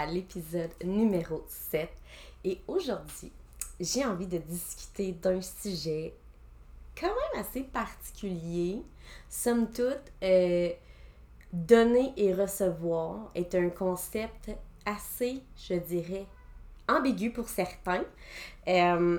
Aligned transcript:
à 0.00 0.06
l'épisode 0.06 0.70
numéro 0.82 1.44
7. 1.46 1.90
Et 2.44 2.62
aujourd'hui, 2.66 3.30
j'ai 3.78 4.02
envie 4.06 4.26
de 4.26 4.38
discuter 4.38 5.12
d'un 5.12 5.42
sujet 5.42 6.14
quand 6.98 7.08
même 7.08 7.44
assez 7.44 7.64
particulier. 7.64 8.82
Somme 9.28 9.70
toute, 9.70 10.00
euh, 10.22 10.70
donner 11.52 12.14
et 12.16 12.32
recevoir 12.32 13.30
est 13.34 13.54
un 13.54 13.68
concept 13.68 14.50
assez, 14.86 15.42
je 15.68 15.74
dirais, 15.74 16.26
ambigu 16.88 17.30
pour 17.30 17.50
certains. 17.50 18.04
Euh, 18.68 19.18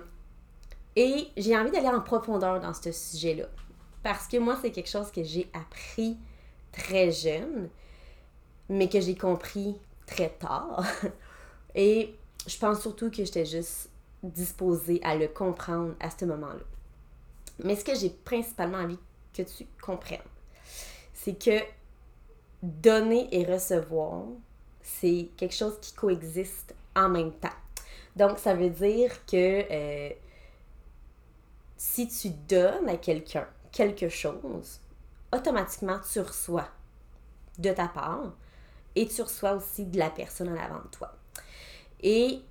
et 0.95 1.27
j'ai 1.38 1.55
envie 1.55 1.70
d'aller 1.70 1.90
en 1.90 2.02
profondeur 2.02 2.59
dans 2.59 2.73
ce 2.73 2.91
sujet-là. 2.91 3.45
Parce 4.02 4.27
que 4.27 4.38
moi, 4.38 4.58
c'est 4.59 4.72
quelque 4.72 4.90
chose 4.90 5.12
que 5.12 5.22
j'ai 5.23 5.48
appris 5.54 6.18
très 6.72 7.12
jeune, 7.12 7.70
mais 8.68 8.90
que 8.90 9.00
j'ai 9.00 9.16
compris 9.16 9.77
très 10.12 10.30
tard. 10.30 10.84
Et 11.76 12.16
je 12.46 12.58
pense 12.58 12.82
surtout 12.82 13.10
que 13.10 13.18
j'étais 13.18 13.46
juste 13.46 13.90
disposée 14.22 15.00
à 15.04 15.16
le 15.16 15.28
comprendre 15.28 15.96
à 16.00 16.10
ce 16.10 16.26
moment-là. 16.26 16.64
Mais 17.64 17.76
ce 17.76 17.84
que 17.84 17.96
j'ai 17.96 18.10
principalement 18.10 18.78
envie 18.78 19.00
que 19.34 19.42
tu 19.42 19.66
comprennes, 19.82 20.20
c'est 21.14 21.42
que 21.42 21.64
donner 22.62 23.28
et 23.32 23.46
recevoir, 23.46 24.26
c'est 24.82 25.30
quelque 25.38 25.56
chose 25.56 25.78
qui 25.82 25.94
coexiste 25.94 26.76
en 26.96 27.09
même 27.09 27.32
temps. 27.32 27.50
Donc, 28.16 28.40
ça 28.40 28.54
veut 28.54 28.70
dire 28.70 29.26
que 29.26 29.66
euh, 29.72 30.09
si 31.78 32.08
tu 32.08 32.30
donnes 32.30 32.90
à 32.90 32.98
quelqu'un 32.98 33.48
quelque 33.72 34.09
chose, 34.09 34.82
automatiquement 35.34 36.00
tu 36.12 36.20
reçois 36.20 36.68
de 37.58 37.72
ta 37.72 37.88
part 37.88 38.34
et 38.95 39.08
tu 39.08 39.22
reçois 39.22 39.53
aussi 39.53 39.86
de 39.86 39.97
la 39.97 40.09
personne 40.09 40.50
en 40.50 40.58
avant 40.58 40.81
de 40.84 40.89
toi. 40.92 41.14
Et 42.02 42.42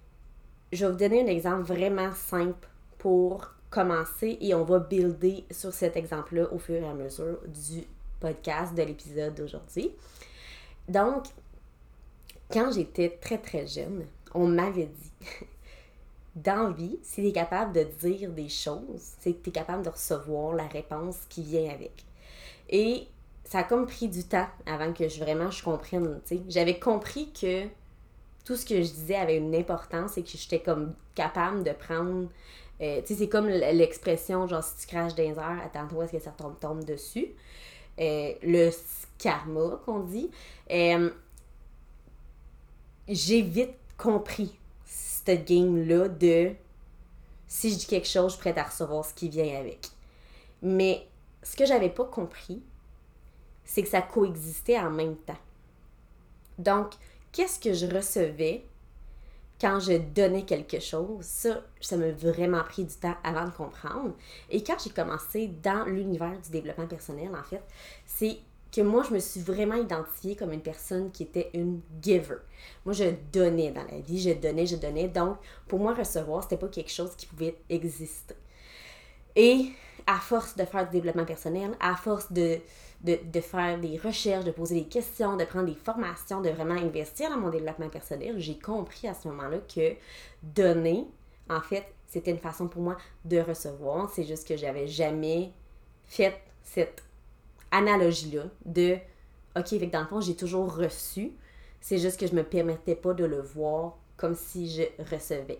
je 0.73 0.87
vais 0.87 0.93
vous 0.93 0.99
donner 0.99 1.23
un 1.23 1.27
exemple 1.27 1.63
vraiment 1.63 2.13
simple 2.13 2.69
pour 2.99 3.51
commencer 3.71 4.37
et 4.41 4.55
on 4.55 4.65
va 4.65 4.81
builder 4.81 5.45
sur 5.51 5.73
cet 5.73 5.97
exemple-là 5.97 6.53
au 6.53 6.59
fur 6.59 6.77
et 6.77 6.89
à 6.89 6.95
mesure 6.95 7.39
du 7.47 7.85
podcast, 8.21 8.75
de 8.75 8.83
l'épisode 8.83 9.35
d'aujourd'hui. 9.35 9.91
Donc, 10.89 11.25
quand 12.51 12.73
j'étais 12.73 13.19
très 13.21 13.39
très 13.39 13.67
jeune, 13.67 14.05
on 14.35 14.47
m'avait 14.47 14.87
dit 14.87 15.13
d'envie, 16.37 16.99
si 17.03 17.23
tu 17.23 17.29
es 17.29 17.33
capable 17.33 17.73
de 17.73 17.85
dire 17.85 18.31
des 18.31 18.49
choses, 18.49 19.15
c'est 19.21 19.33
que 19.35 19.45
tu 19.45 19.51
es 19.51 19.53
capable 19.53 19.85
de 19.85 19.91
recevoir 19.91 20.55
la 20.55 20.67
réponse 20.67 21.17
qui 21.29 21.43
vient 21.43 21.71
avec. 21.71 22.05
Et 22.69 23.09
ça 23.51 23.59
a 23.59 23.65
comme 23.65 23.85
pris 23.85 24.09
du 24.09 24.23
temps 24.23 24.47
avant 24.65 24.93
que 24.93 25.09
je, 25.09 25.19
vraiment 25.19 25.51
je 25.51 25.65
comprenne. 25.65 26.21
J'avais 26.49 26.79
compris 26.79 27.33
que 27.33 27.67
tout 28.45 28.55
ce 28.55 28.65
que 28.65 28.77
je 28.77 28.89
disais 28.89 29.17
avait 29.17 29.39
une 29.39 29.53
importance 29.57 30.17
et 30.17 30.23
que 30.23 30.31
j'étais 30.39 30.61
comme 30.61 30.95
capable 31.17 31.65
de 31.65 31.73
prendre. 31.73 32.29
Euh, 32.81 33.03
c'est 33.05 33.29
comme 33.29 33.49
l'expression 33.49 34.47
genre 34.47 34.63
si 34.63 34.77
tu 34.77 34.87
craches 34.87 35.17
les 35.17 35.31
airs, 35.31 35.61
attends-toi 35.65 36.05
à 36.05 36.07
ce 36.07 36.13
que 36.13 36.21
ça 36.21 36.31
tombe, 36.31 36.61
tombe 36.61 36.85
dessus. 36.85 37.27
Euh, 37.99 38.33
le 38.45 38.71
karma 39.19 39.81
qu'on 39.85 39.99
dit. 39.99 40.31
Euh, 40.71 41.11
j'ai 43.09 43.43
vite 43.43 43.75
compris 43.99 44.57
cette 44.85 45.45
game-là 45.45 46.07
de 46.07 46.53
si 47.49 47.73
je 47.73 47.79
dis 47.79 47.87
quelque 47.87 48.07
chose, 48.07 48.27
je 48.27 48.35
suis 48.37 48.41
prête 48.41 48.59
à 48.59 48.63
recevoir 48.63 49.05
ce 49.05 49.13
qui 49.13 49.29
vient 49.29 49.59
avec. 49.59 49.89
Mais 50.63 51.05
ce 51.43 51.57
que 51.57 51.67
j'avais 51.67 51.91
pas 51.91 52.05
compris, 52.05 52.63
c'est 53.65 53.83
que 53.83 53.89
ça 53.89 54.03
coexistait 54.03 54.79
en 54.79 54.91
même 54.91 55.17
temps. 55.17 55.39
Donc, 56.59 56.93
qu'est-ce 57.33 57.59
que 57.59 57.73
je 57.73 57.87
recevais 57.87 58.65
quand 59.61 59.81
je 59.81 59.97
donnais 59.99 60.45
quelque 60.45 60.81
chose? 60.81 61.25
Ça, 61.25 61.63
ça 61.81 61.97
m'a 61.97 62.11
vraiment 62.11 62.63
pris 62.65 62.85
du 62.85 62.95
temps 62.95 63.17
avant 63.25 63.45
de 63.45 63.51
comprendre. 63.51 64.15
Et 64.51 64.63
quand 64.63 64.77
j'ai 64.83 64.91
commencé 64.91 65.49
dans 65.63 65.85
l'univers 65.85 66.39
du 66.41 66.51
développement 66.51 66.87
personnel, 66.87 67.31
en 67.35 67.43
fait, 67.43 67.63
c'est 68.07 68.39
que 68.73 68.81
moi, 68.83 69.03
je 69.09 69.15
me 69.15 69.19
suis 69.19 69.41
vraiment 69.41 69.75
identifiée 69.75 70.37
comme 70.37 70.53
une 70.53 70.63
personne 70.63 71.11
qui 71.11 71.25
était 71.25 71.51
une 71.55 71.81
giver. 72.01 72.37
Moi, 72.85 72.95
je 72.95 73.05
donnais 73.33 73.73
dans 73.73 73.85
la 73.85 74.01
vie, 74.01 74.21
je 74.21 74.31
donnais, 74.31 74.67
je 74.67 74.77
donnais. 74.77 75.09
Donc, 75.09 75.39
pour 75.67 75.81
moi, 75.81 75.95
recevoir, 75.95 76.43
c'était 76.43 76.57
pas 76.57 76.69
quelque 76.69 76.91
chose 76.91 77.17
qui 77.17 77.27
pouvait 77.27 77.57
exister. 77.69 78.37
Et 79.35 79.71
à 80.07 80.19
force 80.19 80.57
de 80.57 80.65
faire 80.65 80.85
du 80.87 80.93
développement 80.93 81.25
personnel, 81.25 81.77
à 81.81 81.97
force 81.97 82.33
de, 82.33 82.59
de, 83.03 83.41
faire 83.41 83.79
des 83.81 83.97
recherches, 83.97 84.45
de 84.45 84.51
poser 84.51 84.81
des 84.81 84.87
questions, 84.87 85.37
de 85.37 85.45
prendre 85.45 85.67
des 85.67 85.75
formations, 85.75 86.41
de 86.41 86.51
vraiment 86.51 86.75
investir 86.75 87.31
dans 87.31 87.39
mon 87.39 87.49
développement 87.49 87.89
personnel, 87.89 88.39
j'ai 88.39 88.59
compris 88.59 89.09
à 89.09 89.15
ce 89.15 89.29
moment-là 89.29 89.59
que 89.59 89.95
donner, 90.43 91.07
en 91.49 91.61
fait, 91.61 91.87
c'était 92.07 92.31
une 92.31 92.39
façon 92.39 92.69
pour 92.69 92.83
moi 92.83 92.97
de 93.25 93.39
recevoir. 93.39 94.11
C'est 94.11 94.25
juste 94.25 94.47
que 94.47 94.57
j'avais 94.57 94.87
jamais 94.87 95.53
fait 96.07 96.43
cette 96.63 97.03
analogie-là 97.71 98.45
de 98.67 98.99
OK, 99.57 99.69
fait 99.69 99.87
dans 99.87 100.01
le 100.01 100.07
fond, 100.07 100.21
j'ai 100.21 100.37
toujours 100.37 100.75
reçu. 100.75 101.33
C'est 101.81 101.99
juste 101.99 102.21
que 102.21 102.27
je 102.27 102.35
me 102.35 102.45
permettais 102.45 102.95
pas 102.95 103.15
de 103.15 103.25
le 103.25 103.41
voir 103.41 103.97
comme 104.17 104.35
si 104.35 104.69
je 104.71 104.83
recevais. 105.11 105.59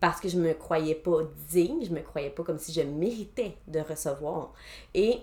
Parce 0.00 0.20
que 0.20 0.28
je 0.28 0.36
me 0.36 0.52
croyais 0.52 0.96
pas 0.96 1.20
digne, 1.48 1.84
je 1.84 1.92
me 1.92 2.00
croyais 2.00 2.30
pas 2.30 2.42
comme 2.42 2.58
si 2.58 2.72
je 2.72 2.80
méritais 2.80 3.56
de 3.68 3.78
recevoir. 3.78 4.52
Et 4.94 5.20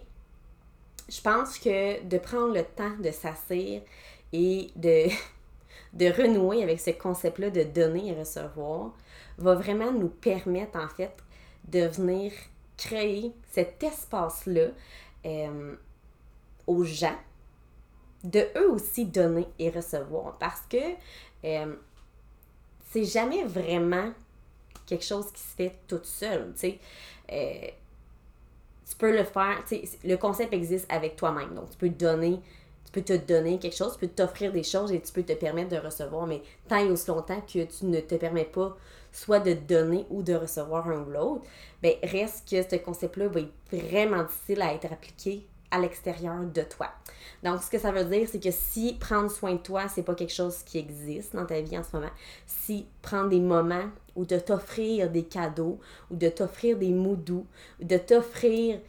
je 1.10 1.22
pense 1.22 1.58
que 1.58 2.04
de 2.04 2.18
prendre 2.18 2.54
le 2.54 2.64
temps 2.64 2.96
de 3.00 3.12
s'asseoir 3.12 3.82
et 4.32 4.72
de, 4.76 5.08
de 5.94 6.12
renouer 6.12 6.64
avec 6.64 6.80
ce 6.80 6.92
concept-là 6.92 7.50
de 7.50 7.64
donner 7.64 8.10
et 8.10 8.14
recevoir 8.14 8.94
va 9.38 9.56
vraiment 9.56 9.92
nous 9.92 10.10
permettre 10.10 10.78
en 10.78 10.88
fait 10.88 11.16
de 11.68 11.88
venir 11.88 12.32
créer 12.78 13.34
cet 13.52 13.84
espace-là 13.84 14.68
euh, 15.26 15.76
aux 16.68 16.84
gens, 16.84 17.18
de 18.24 18.48
eux 18.58 18.72
aussi 18.72 19.06
donner 19.06 19.48
et 19.58 19.70
recevoir. 19.70 20.38
Parce 20.38 20.62
que 20.62 20.78
euh, 21.44 21.76
c'est 22.92 23.06
jamais 23.06 23.44
vraiment 23.44 24.14
quelque 24.86 25.06
chose 25.06 25.32
qui 25.32 25.42
se 25.42 25.56
fait 25.56 25.76
toute 25.88 26.06
seule, 26.06 26.52
tu 26.54 26.60
sais. 26.60 26.80
Euh, 27.32 27.68
tu 28.90 28.96
peux 28.96 29.16
le 29.16 29.24
faire, 29.24 29.64
le 30.04 30.16
concept 30.16 30.54
existe 30.54 30.86
avec 30.90 31.16
toi-même. 31.16 31.54
Donc, 31.54 31.70
tu 31.70 31.78
peux 31.78 31.90
donner, 31.90 32.40
tu 32.86 32.92
peux 32.92 33.02
te 33.02 33.14
donner 33.14 33.60
quelque 33.60 33.76
chose, 33.76 33.94
tu 33.94 34.00
peux 34.00 34.14
t'offrir 34.14 34.52
des 34.52 34.64
choses 34.64 34.92
et 34.92 35.00
tu 35.00 35.12
peux 35.14 35.24
te 35.24 35.34
permettre 35.34 35.70
de 35.70 35.78
recevoir, 35.78 36.26
mais 36.26 36.42
tant 36.68 36.78
et 36.78 36.90
aussi 36.90 37.08
longtemps 37.08 37.42
que 37.42 37.64
tu 37.66 37.86
ne 37.86 38.00
te 38.00 38.16
permets 38.16 38.46
pas 38.46 38.76
soit 39.12 39.40
de 39.40 39.54
donner 39.54 40.06
ou 40.10 40.24
de 40.24 40.34
recevoir 40.34 40.88
un 40.88 41.02
ou 41.02 41.10
l'autre, 41.10 41.44
ben 41.82 41.94
reste 42.04 42.50
que 42.50 42.62
ce 42.62 42.76
concept-là 42.76 43.28
va 43.28 43.42
être 43.42 43.52
vraiment 43.72 44.24
difficile 44.24 44.62
à 44.62 44.74
être 44.74 44.92
appliqué 44.92 45.48
à 45.72 45.80
l'extérieur 45.80 46.44
de 46.44 46.62
toi. 46.64 46.88
Donc, 47.44 47.62
ce 47.62 47.70
que 47.70 47.78
ça 47.78 47.92
veut 47.92 48.06
dire, 48.06 48.28
c'est 48.30 48.44
que 48.44 48.52
si 48.52 48.96
prendre 49.00 49.30
soin 49.30 49.54
de 49.54 49.60
toi, 49.60 49.88
c'est 49.88 50.04
pas 50.04 50.16
quelque 50.16 50.34
chose 50.34 50.64
qui 50.64 50.80
existe 50.80 51.36
dans 51.36 51.46
ta 51.46 51.62
vie 51.62 51.78
en 51.78 51.84
ce 51.84 51.96
moment, 51.96 52.12
si 52.48 52.88
prendre 53.02 53.30
des 53.30 53.40
moments 53.40 53.90
ou 54.20 54.26
de 54.26 54.38
t'offrir 54.38 55.10
des 55.10 55.24
cadeaux 55.24 55.80
ou 56.12 56.18
de 56.18 56.28
t'offrir 56.28 56.78
des 56.78 56.90
mots 56.90 57.16
doux 57.16 57.48
ou 57.80 57.86
de 57.86 57.98
t'offrir 57.98 58.82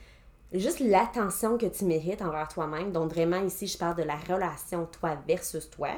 juste 0.52 0.80
l'attention 0.80 1.56
que 1.56 1.66
tu 1.66 1.84
mérites 1.84 2.20
envers 2.20 2.48
toi-même, 2.48 2.90
donc 2.90 3.12
vraiment 3.12 3.40
ici, 3.40 3.68
je 3.68 3.78
parle 3.78 3.94
de 3.94 4.02
la 4.02 4.16
relation 4.16 4.86
toi 4.86 5.16
versus 5.28 5.70
toi. 5.70 5.90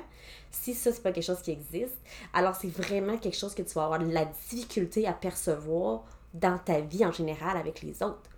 Si 0.50 0.75
ça, 0.75 0.93
c'est 0.93 1.03
pas 1.03 1.12
quelque 1.12 1.25
chose 1.25 1.41
qui 1.41 1.50
existe, 1.50 1.97
alors 2.34 2.54
c'est 2.54 2.69
vraiment 2.69 3.16
quelque 3.16 3.38
chose 3.38 3.54
que 3.54 3.62
tu 3.62 3.72
vas 3.72 3.84
avoir 3.84 4.00
de 4.00 4.12
la 4.12 4.26
difficulté 4.26 5.06
à 5.06 5.15
percevoir 5.15 6.04
dans 6.34 6.59
ta 6.59 6.81
vie 6.81 7.06
en 7.06 7.12
général 7.12 7.56
avec 7.56 7.81
les 7.81 8.03
autres. 8.03 8.31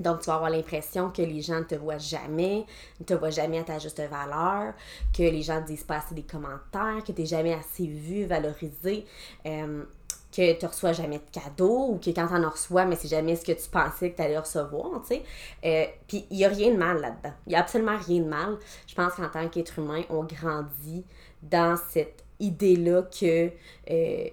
Donc, 0.00 0.20
tu 0.20 0.26
vas 0.26 0.34
avoir 0.34 0.50
l'impression 0.50 1.10
que 1.10 1.22
les 1.22 1.40
gens 1.40 1.58
ne 1.58 1.64
te 1.64 1.74
voient 1.74 1.98
jamais, 1.98 2.64
ne 3.00 3.04
te 3.04 3.14
voient 3.14 3.30
jamais 3.30 3.60
à 3.60 3.64
ta 3.64 3.78
juste 3.78 4.00
valeur, 4.00 4.74
que 5.16 5.22
les 5.22 5.42
gens 5.42 5.60
ne 5.60 5.66
disent 5.66 5.84
pas 5.84 5.98
assez 5.98 6.14
des 6.14 6.22
commentaires, 6.22 7.02
que 7.06 7.12
tu 7.12 7.20
n'es 7.20 7.26
jamais 7.26 7.54
assez 7.54 7.86
vu, 7.86 8.24
valorisé, 8.24 9.04
euh, 9.46 9.84
que 10.32 10.52
tu 10.58 10.64
ne 10.64 10.68
reçois 10.68 10.92
jamais 10.92 11.18
de 11.18 11.40
cadeaux 11.40 11.90
ou 11.90 11.98
que 11.98 12.10
quand 12.10 12.26
tu 12.26 12.34
en 12.34 12.50
reçois, 12.50 12.84
mais 12.86 12.96
c'est 12.96 13.08
jamais 13.08 13.36
ce 13.36 13.44
que 13.44 13.52
tu 13.52 13.68
pensais 13.70 14.10
que 14.10 14.16
tu 14.16 14.22
allais 14.22 14.38
recevoir, 14.38 15.00
tu 15.02 15.14
sais. 15.14 15.22
Euh, 15.64 15.86
puis, 16.08 16.26
il 16.30 16.38
n'y 16.38 16.44
a 16.44 16.48
rien 16.48 16.72
de 16.72 16.76
mal 16.76 17.00
là-dedans. 17.00 17.34
Il 17.46 17.50
n'y 17.50 17.54
a 17.54 17.60
absolument 17.60 17.96
rien 17.98 18.20
de 18.20 18.28
mal. 18.28 18.58
Je 18.88 18.94
pense 18.94 19.14
qu'en 19.14 19.28
tant 19.28 19.48
qu'être 19.48 19.78
humain, 19.78 20.02
on 20.10 20.24
grandit 20.24 21.04
dans 21.42 21.76
cette 21.90 22.24
idée-là 22.40 23.02
que... 23.02 23.50
Euh, 23.90 24.28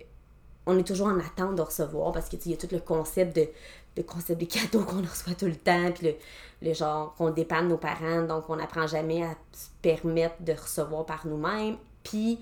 on 0.66 0.78
est 0.78 0.88
toujours 0.88 1.08
en 1.08 1.20
attente 1.20 1.56
de 1.56 1.62
recevoir 1.62 2.12
parce 2.12 2.30
que 2.30 2.36
il 2.46 2.52
y 2.52 2.54
a 2.54 2.58
tout 2.58 2.68
le 2.72 2.80
concept 2.80 3.36
de 3.36 3.48
le 3.98 4.04
concept 4.04 4.40
des 4.40 4.48
cadeaux 4.48 4.84
qu'on 4.84 5.02
reçoit 5.02 5.34
tout 5.34 5.46
le 5.46 5.56
temps, 5.56 5.92
puis 5.92 6.16
le, 6.62 6.74
genre 6.74 7.14
qu'on 7.16 7.30
dépanne 7.30 7.68
nos 7.68 7.78
parents, 7.78 8.24
donc 8.24 8.50
on 8.50 8.56
n'apprend 8.56 8.88
jamais 8.88 9.24
à 9.24 9.36
se 9.52 9.68
permettre 9.82 10.36
de 10.42 10.54
recevoir 10.54 11.06
par 11.06 11.28
nous-mêmes. 11.28 11.78
Puis 12.04 12.40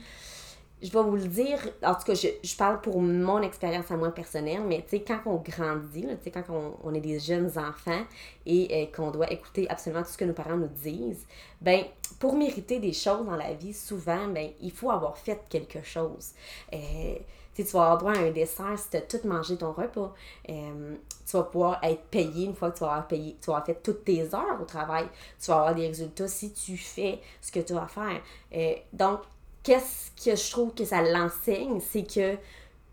je 0.81 0.91
vais 0.91 1.01
vous 1.01 1.15
le 1.15 1.27
dire, 1.27 1.59
en 1.83 1.93
tout 1.95 2.05
cas, 2.05 2.13
je, 2.13 2.27
je 2.41 2.55
parle 2.55 2.79
pour 2.79 3.01
mon 3.01 3.41
expérience 3.41 3.91
à 3.91 3.97
moi 3.97 4.13
personnelle, 4.13 4.61
mais 4.65 4.81
tu 4.83 4.97
sais, 4.97 5.03
quand 5.03 5.19
on 5.25 5.35
grandit, 5.35 6.03
tu 6.03 6.23
sais, 6.23 6.31
quand 6.31 6.43
on, 6.49 6.77
on, 6.83 6.93
est 6.93 7.01
des 7.01 7.19
jeunes 7.19 7.51
enfants 7.57 8.05
et 8.45 8.67
euh, 8.71 8.95
qu'on 8.95 9.11
doit 9.11 9.31
écouter 9.31 9.69
absolument 9.69 10.03
tout 10.03 10.09
ce 10.09 10.17
que 10.17 10.25
nos 10.25 10.33
parents 10.33 10.55
nous 10.55 10.67
disent, 10.67 11.25
ben 11.61 11.83
pour 12.19 12.35
mériter 12.37 12.79
des 12.79 12.93
choses 12.93 13.25
dans 13.25 13.35
la 13.35 13.53
vie, 13.53 13.73
souvent, 13.73 14.27
ben 14.27 14.51
il 14.61 14.71
faut 14.71 14.89
avoir 14.89 15.17
fait 15.17 15.41
quelque 15.49 15.83
chose. 15.83 16.31
Euh, 16.73 17.15
tu 17.63 17.71
vas 17.71 17.91
avoir 17.91 17.97
droit 17.97 18.13
à 18.13 18.19
un 18.19 18.31
dessert 18.31 18.77
si 18.77 18.89
tu 18.89 18.97
as 18.97 19.01
tout 19.01 19.27
mangé 19.27 19.57
ton 19.57 19.71
repas. 19.71 20.13
Euh, 20.49 20.95
tu 21.25 21.37
vas 21.37 21.43
pouvoir 21.43 21.79
être 21.83 22.03
payé 22.03 22.45
une 22.45 22.55
fois 22.55 22.71
que 22.71 22.77
tu 22.77 22.83
vas 22.83 22.91
avoir 22.91 23.07
payé, 23.07 23.37
tu 23.41 23.47
vas 23.47 23.57
avoir 23.57 23.65
fait 23.65 23.81
toutes 23.81 24.03
tes 24.03 24.23
heures 24.33 24.59
au 24.61 24.65
travail. 24.65 25.05
Tu 25.39 25.47
vas 25.51 25.57
avoir 25.57 25.75
des 25.75 25.87
résultats 25.87 26.27
si 26.27 26.51
tu 26.51 26.77
fais 26.77 27.19
ce 27.41 27.51
que 27.51 27.59
tu 27.59 27.73
vas 27.73 27.87
faire. 27.87 28.21
Euh, 28.55 28.73
donc, 28.93 29.21
qu'est-ce 29.63 30.11
que 30.23 30.35
je 30.35 30.51
trouve 30.51 30.73
que 30.73 30.85
ça 30.85 31.01
l'enseigne, 31.01 31.79
c'est 31.79 32.03
que 32.03 32.37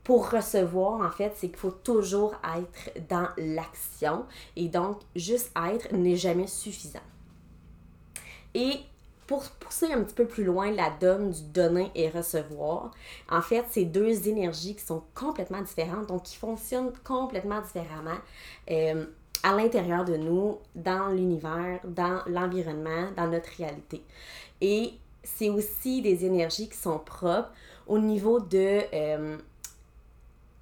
pour 0.04 0.30
recevoir, 0.30 1.00
en 1.00 1.10
fait, 1.10 1.32
c'est 1.36 1.48
qu'il 1.48 1.58
faut 1.58 1.72
toujours 1.72 2.34
être 2.56 3.08
dans 3.08 3.28
l'action. 3.36 4.24
Et 4.54 4.68
donc, 4.68 5.00
juste 5.16 5.50
être 5.56 5.92
n'est 5.92 6.16
jamais 6.16 6.46
suffisant. 6.46 7.00
Et 8.54 8.80
pour 9.26 9.44
pousser 9.50 9.92
un 9.92 10.02
petit 10.02 10.14
peu 10.14 10.26
plus 10.26 10.44
loin 10.44 10.70
la 10.70 10.90
donne 10.90 11.30
du 11.30 11.42
donner 11.42 11.90
et 11.94 12.08
recevoir, 12.08 12.92
en 13.30 13.42
fait, 13.42 13.64
c'est 13.70 13.84
deux 13.84 14.28
énergies 14.28 14.76
qui 14.76 14.84
sont 14.84 15.02
complètement 15.14 15.62
différentes, 15.62 16.06
donc 16.06 16.24
qui 16.24 16.36
fonctionnent 16.36 16.92
complètement 17.04 17.60
différemment 17.60 18.18
euh, 18.70 19.06
à 19.42 19.52
l'intérieur 19.52 20.04
de 20.04 20.16
nous, 20.16 20.58
dans 20.74 21.08
l'univers, 21.08 21.80
dans 21.84 22.20
l'environnement, 22.26 23.10
dans 23.16 23.28
notre 23.28 23.50
réalité. 23.56 24.02
Et 24.60 24.92
c'est 25.22 25.50
aussi 25.50 26.02
des 26.02 26.24
énergies 26.24 26.68
qui 26.68 26.76
sont 26.76 26.98
propres 26.98 27.50
au 27.86 27.98
niveau 27.98 28.40
de 28.40 28.80
euh, 28.92 29.36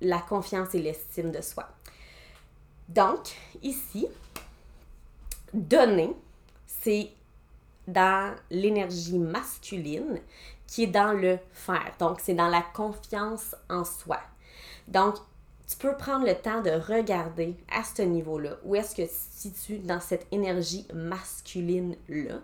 la 0.01 0.19
confiance 0.19 0.75
et 0.75 0.81
l'estime 0.81 1.31
de 1.31 1.41
soi. 1.41 1.69
Donc, 2.89 3.35
ici, 3.63 4.07
donner, 5.53 6.15
c'est 6.67 7.11
dans 7.87 8.35
l'énergie 8.51 9.19
masculine 9.19 10.21
qui 10.67 10.85
est 10.85 10.89
dans 10.89 11.13
le 11.13 11.39
faire. 11.53 11.93
Donc, 11.99 12.21
c'est 12.21 12.35
dans 12.35 12.49
la 12.49 12.63
confiance 12.63 13.55
en 13.69 13.85
soi. 13.85 14.21
Donc, 14.89 15.17
tu 15.67 15.77
peux 15.77 15.97
prendre 15.97 16.27
le 16.27 16.35
temps 16.35 16.61
de 16.61 16.71
regarder 16.71 17.57
à 17.73 17.83
ce 17.85 18.03
niveau-là 18.03 18.57
où 18.65 18.75
est-ce 18.75 18.95
que 18.95 19.03
tu 19.03 19.09
te 19.09 19.15
situes 19.15 19.79
dans 19.79 20.01
cette 20.01 20.27
énergie 20.31 20.87
masculine-là. 20.93 22.41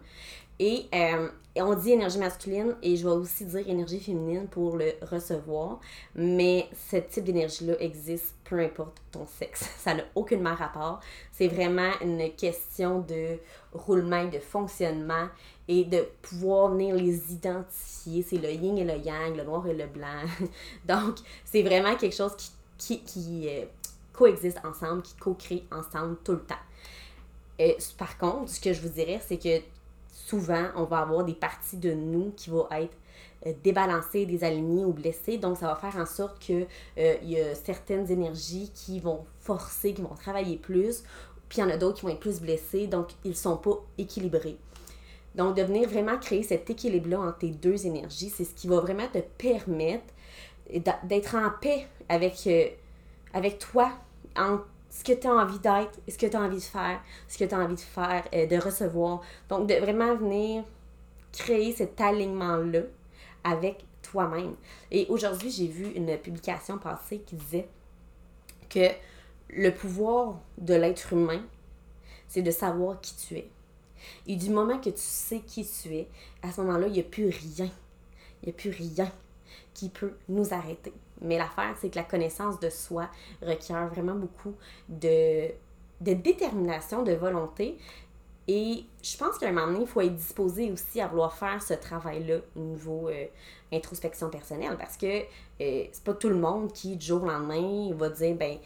Et, 0.58 0.86
euh, 0.94 1.28
on 1.56 1.74
dit 1.74 1.92
énergie 1.92 2.18
masculine 2.18 2.76
et 2.82 2.96
je 2.96 3.04
vais 3.04 3.14
aussi 3.14 3.44
dire 3.44 3.68
énergie 3.68 3.98
féminine 3.98 4.46
pour 4.46 4.76
le 4.76 4.92
recevoir, 5.02 5.80
mais 6.14 6.68
ce 6.90 6.96
type 6.96 7.24
d'énergie-là 7.24 7.74
existe 7.80 8.36
peu 8.44 8.60
importe 8.60 9.00
ton 9.10 9.26
sexe. 9.26 9.68
Ça 9.78 9.94
n'a 9.94 10.04
aucunement 10.14 10.54
rapport. 10.54 11.00
C'est 11.32 11.48
vraiment 11.48 11.90
une 12.02 12.30
question 12.34 13.00
de 13.00 13.38
roulement, 13.72 14.24
de 14.26 14.38
fonctionnement 14.38 15.28
et 15.66 15.84
de 15.84 16.06
pouvoir 16.22 16.70
venir 16.70 16.94
les 16.94 17.32
identifier. 17.32 18.22
C'est 18.22 18.38
le 18.38 18.50
yin 18.50 18.78
et 18.78 18.84
le 18.84 18.98
yang, 18.98 19.36
le 19.36 19.44
noir 19.44 19.66
et 19.66 19.74
le 19.74 19.86
blanc. 19.86 20.22
Donc, 20.84 21.18
c'est 21.44 21.62
vraiment 21.62 21.96
quelque 21.96 22.16
chose 22.16 22.36
qui, 22.78 23.02
qui, 23.02 23.48
euh, 23.48 23.64
coexiste 24.12 24.60
ensemble, 24.64 25.02
qui 25.02 25.14
co-crée 25.16 25.64
ensemble 25.72 26.16
tout 26.22 26.32
le 26.32 26.42
temps. 26.42 26.54
Et, 27.58 27.76
par 27.98 28.18
contre, 28.18 28.50
ce 28.50 28.60
que 28.60 28.72
je 28.72 28.80
vous 28.80 28.88
dirais, 28.88 29.20
c'est 29.26 29.38
que 29.38 29.60
souvent, 30.26 30.66
on 30.76 30.84
va 30.84 30.98
avoir 30.98 31.24
des 31.24 31.34
parties 31.34 31.76
de 31.76 31.92
nous 31.92 32.32
qui 32.36 32.50
vont 32.50 32.66
être 32.70 32.96
euh, 33.46 33.52
débalancées, 33.64 34.26
désalignées 34.26 34.84
ou 34.84 34.92
blessées. 34.92 35.38
Donc, 35.38 35.56
ça 35.56 35.66
va 35.66 35.76
faire 35.76 35.96
en 35.96 36.06
sorte 36.06 36.38
qu'il 36.38 36.66
euh, 36.98 37.14
y 37.22 37.40
a 37.40 37.54
certaines 37.54 38.10
énergies 38.10 38.70
qui 38.74 39.00
vont 39.00 39.24
forcer, 39.38 39.94
qui 39.94 40.02
vont 40.02 40.14
travailler 40.14 40.56
plus, 40.56 41.02
puis 41.48 41.58
il 41.58 41.60
y 41.62 41.64
en 41.64 41.70
a 41.70 41.76
d'autres 41.76 42.00
qui 42.00 42.06
vont 42.06 42.12
être 42.12 42.20
plus 42.20 42.40
blessées, 42.40 42.86
donc 42.86 43.08
ils 43.24 43.30
ne 43.30 43.36
sont 43.36 43.56
pas 43.56 43.82
équilibrés. 43.98 44.56
Donc, 45.34 45.56
de 45.56 45.62
venir 45.62 45.88
vraiment 45.88 46.18
créer 46.18 46.42
cet 46.42 46.70
équilibre-là 46.70 47.20
entre 47.20 47.38
tes 47.38 47.50
deux 47.50 47.86
énergies, 47.86 48.30
c'est 48.30 48.44
ce 48.44 48.54
qui 48.54 48.68
va 48.68 48.80
vraiment 48.80 49.06
te 49.08 49.18
permettre 49.18 50.12
d'être 51.04 51.34
en 51.34 51.50
paix 51.60 51.86
avec, 52.08 52.46
euh, 52.46 52.66
avec 53.32 53.58
toi, 53.58 53.92
ce 54.90 55.04
que 55.04 55.12
tu 55.12 55.26
as 55.26 55.32
envie 55.32 55.58
d'être, 55.60 55.98
ce 56.08 56.18
que 56.18 56.26
tu 56.26 56.36
as 56.36 56.40
envie 56.40 56.56
de 56.56 56.62
faire, 56.62 57.00
ce 57.28 57.38
que 57.38 57.44
tu 57.44 57.54
as 57.54 57.58
envie 57.58 57.76
de 57.76 57.80
faire, 57.80 58.24
euh, 58.34 58.46
de 58.46 58.56
recevoir. 58.56 59.22
Donc, 59.48 59.68
de 59.68 59.74
vraiment 59.74 60.14
venir 60.16 60.64
créer 61.32 61.72
cet 61.72 62.00
alignement-là 62.00 62.80
avec 63.44 63.84
toi-même. 64.02 64.56
Et 64.90 65.06
aujourd'hui, 65.08 65.50
j'ai 65.50 65.68
vu 65.68 65.92
une 65.92 66.16
publication 66.18 66.78
passée 66.78 67.20
qui 67.20 67.36
disait 67.36 67.68
que 68.68 68.88
le 69.48 69.70
pouvoir 69.70 70.40
de 70.58 70.74
l'être 70.74 71.12
humain, 71.12 71.42
c'est 72.28 72.42
de 72.42 72.50
savoir 72.50 73.00
qui 73.00 73.14
tu 73.16 73.36
es. 73.36 73.48
Et 74.26 74.36
du 74.36 74.50
moment 74.50 74.78
que 74.78 74.90
tu 74.90 75.00
sais 75.00 75.40
qui 75.40 75.66
tu 75.66 75.94
es, 75.94 76.08
à 76.42 76.50
ce 76.50 76.60
moment-là, 76.62 76.86
il 76.88 76.94
n'y 76.94 77.00
a 77.00 77.04
plus 77.04 77.28
rien. 77.28 77.70
Il 78.42 78.46
n'y 78.46 78.50
a 78.50 78.52
plus 78.52 78.70
rien 78.70 79.10
qui 79.74 79.88
peut 79.88 80.14
nous 80.28 80.52
arrêter. 80.54 80.92
Mais 81.22 81.38
l'affaire, 81.38 81.74
c'est 81.80 81.90
que 81.90 81.96
la 81.96 82.04
connaissance 82.04 82.58
de 82.60 82.70
soi 82.70 83.08
requiert 83.42 83.88
vraiment 83.88 84.14
beaucoup 84.14 84.54
de, 84.88 85.48
de 86.00 86.14
détermination, 86.14 87.02
de 87.02 87.12
volonté. 87.12 87.76
Et 88.48 88.84
je 89.02 89.16
pense 89.16 89.38
qu'à 89.38 89.48
un 89.48 89.52
moment 89.52 89.68
donné, 89.68 89.82
il 89.82 89.86
faut 89.86 90.00
être 90.00 90.14
disposé 90.14 90.72
aussi 90.72 91.00
à 91.00 91.06
vouloir 91.06 91.32
faire 91.32 91.62
ce 91.62 91.74
travail-là 91.74 92.38
au 92.56 92.60
niveau 92.60 93.08
euh, 93.08 93.26
introspection 93.72 94.28
personnelle 94.28 94.76
parce 94.76 94.96
que 94.96 95.06
euh, 95.06 95.84
c'est 95.92 96.02
pas 96.02 96.14
tout 96.14 96.28
le 96.28 96.36
monde 96.36 96.72
qui, 96.72 96.96
du 96.96 97.06
jour 97.06 97.22
au 97.22 97.26
lendemain, 97.26 97.94
va 97.94 98.08
dire 98.08 98.34
ben 98.34 98.58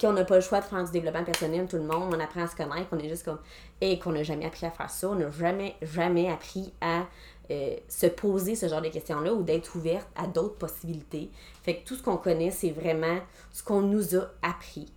qu'on 0.00 0.12
n'a 0.12 0.24
pas 0.24 0.36
le 0.36 0.40
choix 0.40 0.60
de 0.60 0.64
faire 0.64 0.84
du 0.84 0.90
développement 0.92 1.24
personnel, 1.24 1.66
tout 1.66 1.76
le 1.76 1.82
monde, 1.82 2.14
on 2.14 2.20
apprend 2.20 2.42
à 2.42 2.46
se 2.46 2.56
connaître, 2.56 2.88
on 2.92 2.98
est 2.98 3.08
juste 3.08 3.24
comme, 3.24 3.38
et 3.80 3.98
qu'on 3.98 4.12
n'a 4.12 4.22
jamais 4.22 4.46
appris 4.46 4.66
à 4.66 4.70
faire 4.70 4.88
ça, 4.88 5.10
on 5.10 5.16
n'a 5.16 5.30
jamais, 5.30 5.74
jamais 5.82 6.30
appris 6.30 6.72
à 6.80 7.06
euh, 7.52 7.76
se 7.88 8.06
poser 8.06 8.54
ce 8.54 8.68
genre 8.68 8.80
de 8.82 8.88
questions-là 8.88 9.34
ou 9.34 9.42
d'être 9.42 9.76
ouverte 9.76 10.08
à 10.16 10.26
d'autres 10.26 10.56
possibilités. 10.56 11.30
Fait 11.62 11.76
que 11.76 11.86
tout 11.86 11.94
ce 11.94 12.02
qu'on 12.02 12.16
connaît, 12.16 12.50
c'est 12.50 12.70
vraiment 12.70 13.18
ce 13.52 13.62
qu'on 13.62 13.82
nous 13.82 14.16
a 14.16 14.30
appris. 14.42 14.92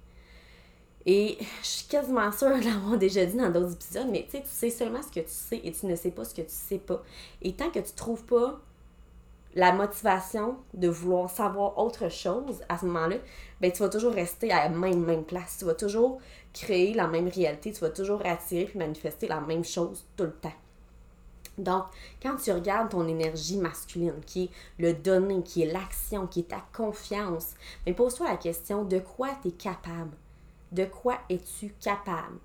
Et 1.06 1.38
je 1.62 1.68
suis 1.68 1.88
quasiment 1.88 2.32
sûre 2.32 2.58
de 2.60 2.66
l'avoir 2.66 2.98
déjà 2.98 3.26
dit 3.26 3.38
dans 3.38 3.50
d'autres 3.50 3.74
épisodes, 3.74 4.08
mais 4.10 4.26
tu 4.26 4.38
sais, 4.38 4.42
tu 4.42 4.50
sais 4.50 4.70
seulement 4.70 5.02
ce 5.02 5.10
que 5.10 5.20
tu 5.20 5.32
sais 5.32 5.62
et 5.64 5.72
tu 5.72 5.86
ne 5.86 5.96
sais 5.96 6.12
pas 6.12 6.26
ce 6.26 6.34
que 6.34 6.42
tu 6.42 6.50
sais 6.50 6.80
pas. 6.80 7.04
Et 7.42 7.54
tant 7.54 7.70
que 7.70 7.80
tu 7.80 7.92
trouves 7.94 8.24
pas 8.24 8.60
la 9.56 9.72
motivation 9.72 10.58
de 10.74 10.90
vouloir 10.90 11.30
savoir 11.30 11.78
autre 11.78 12.10
chose 12.10 12.62
à 12.68 12.78
ce 12.78 12.86
moment-là, 12.86 13.18
ben 13.62 13.72
tu 13.72 13.80
vas 13.80 13.90
toujours 13.90 14.14
rester 14.14 14.52
à 14.52 14.68
la 14.68 14.70
même, 14.70 15.04
même 15.04 15.24
place. 15.24 15.58
Tu 15.60 15.66
vas 15.66 15.76
toujours 15.76 16.20
créer 16.54 16.94
la 16.94 17.08
même 17.08 17.28
réalité, 17.30 17.72
tu 17.72 17.80
vas 17.80 17.90
toujours 17.90 18.22
attirer 18.26 18.66
puis 18.66 18.78
manifester 18.78 19.28
la 19.28 19.40
même 19.40 19.64
chose 19.64 20.06
tout 20.18 20.26
le 20.26 20.34
temps. 20.34 20.54
Donc, 21.58 21.86
quand 22.22 22.36
tu 22.36 22.52
regardes 22.52 22.90
ton 22.90 23.08
énergie 23.08 23.58
masculine, 23.58 24.22
qui 24.26 24.46
est 24.46 24.50
le 24.78 24.94
donner, 24.94 25.42
qui 25.42 25.64
est 25.64 25.72
l'action, 25.72 26.28
qui 26.28 26.42
est 26.42 26.50
ta 26.50 26.64
confiance, 26.74 27.54
mais 27.86 27.94
pose-toi 27.94 28.30
la 28.30 28.38
question 28.38 28.84
de 28.84 29.00
quoi 29.00 29.30
tu 29.42 29.52
capable? 29.52 30.18
De 30.72 30.86
quoi 30.86 31.20
es-tu 31.30 31.74
capable? 31.80 32.40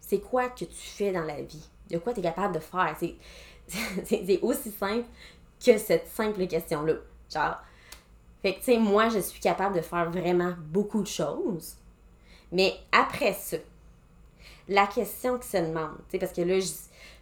C'est 0.00 0.20
quoi 0.20 0.48
que 0.48 0.64
tu 0.64 0.74
fais 0.74 1.12
dans 1.12 1.24
la 1.24 1.42
vie? 1.42 1.68
De 1.90 1.98
quoi 1.98 2.14
tu 2.14 2.20
es 2.20 2.22
capable 2.22 2.54
de 2.54 2.60
faire? 2.60 2.96
C'est 4.04 4.40
aussi 4.40 4.70
simple 4.70 5.06
que 5.64 5.78
cette 5.78 6.08
simple 6.08 6.46
question-là. 6.46 6.94
Genre, 7.32 7.56
fait 8.42 8.54
que, 8.54 8.58
tu 8.58 8.64
sais, 8.64 8.78
moi, 8.78 9.08
je 9.08 9.18
suis 9.18 9.40
capable 9.40 9.76
de 9.76 9.80
faire 9.80 10.10
vraiment 10.10 10.54
beaucoup 10.58 11.02
de 11.02 11.06
choses. 11.06 11.76
Mais 12.52 12.74
après 12.92 13.32
ça, 13.32 13.56
la 14.68 14.86
question 14.86 15.38
qui 15.38 15.48
se 15.48 15.56
demande, 15.56 15.96
tu 16.08 16.12
sais, 16.12 16.18
parce 16.18 16.32
que 16.32 16.42
là, 16.42 16.60
je, 16.60 16.66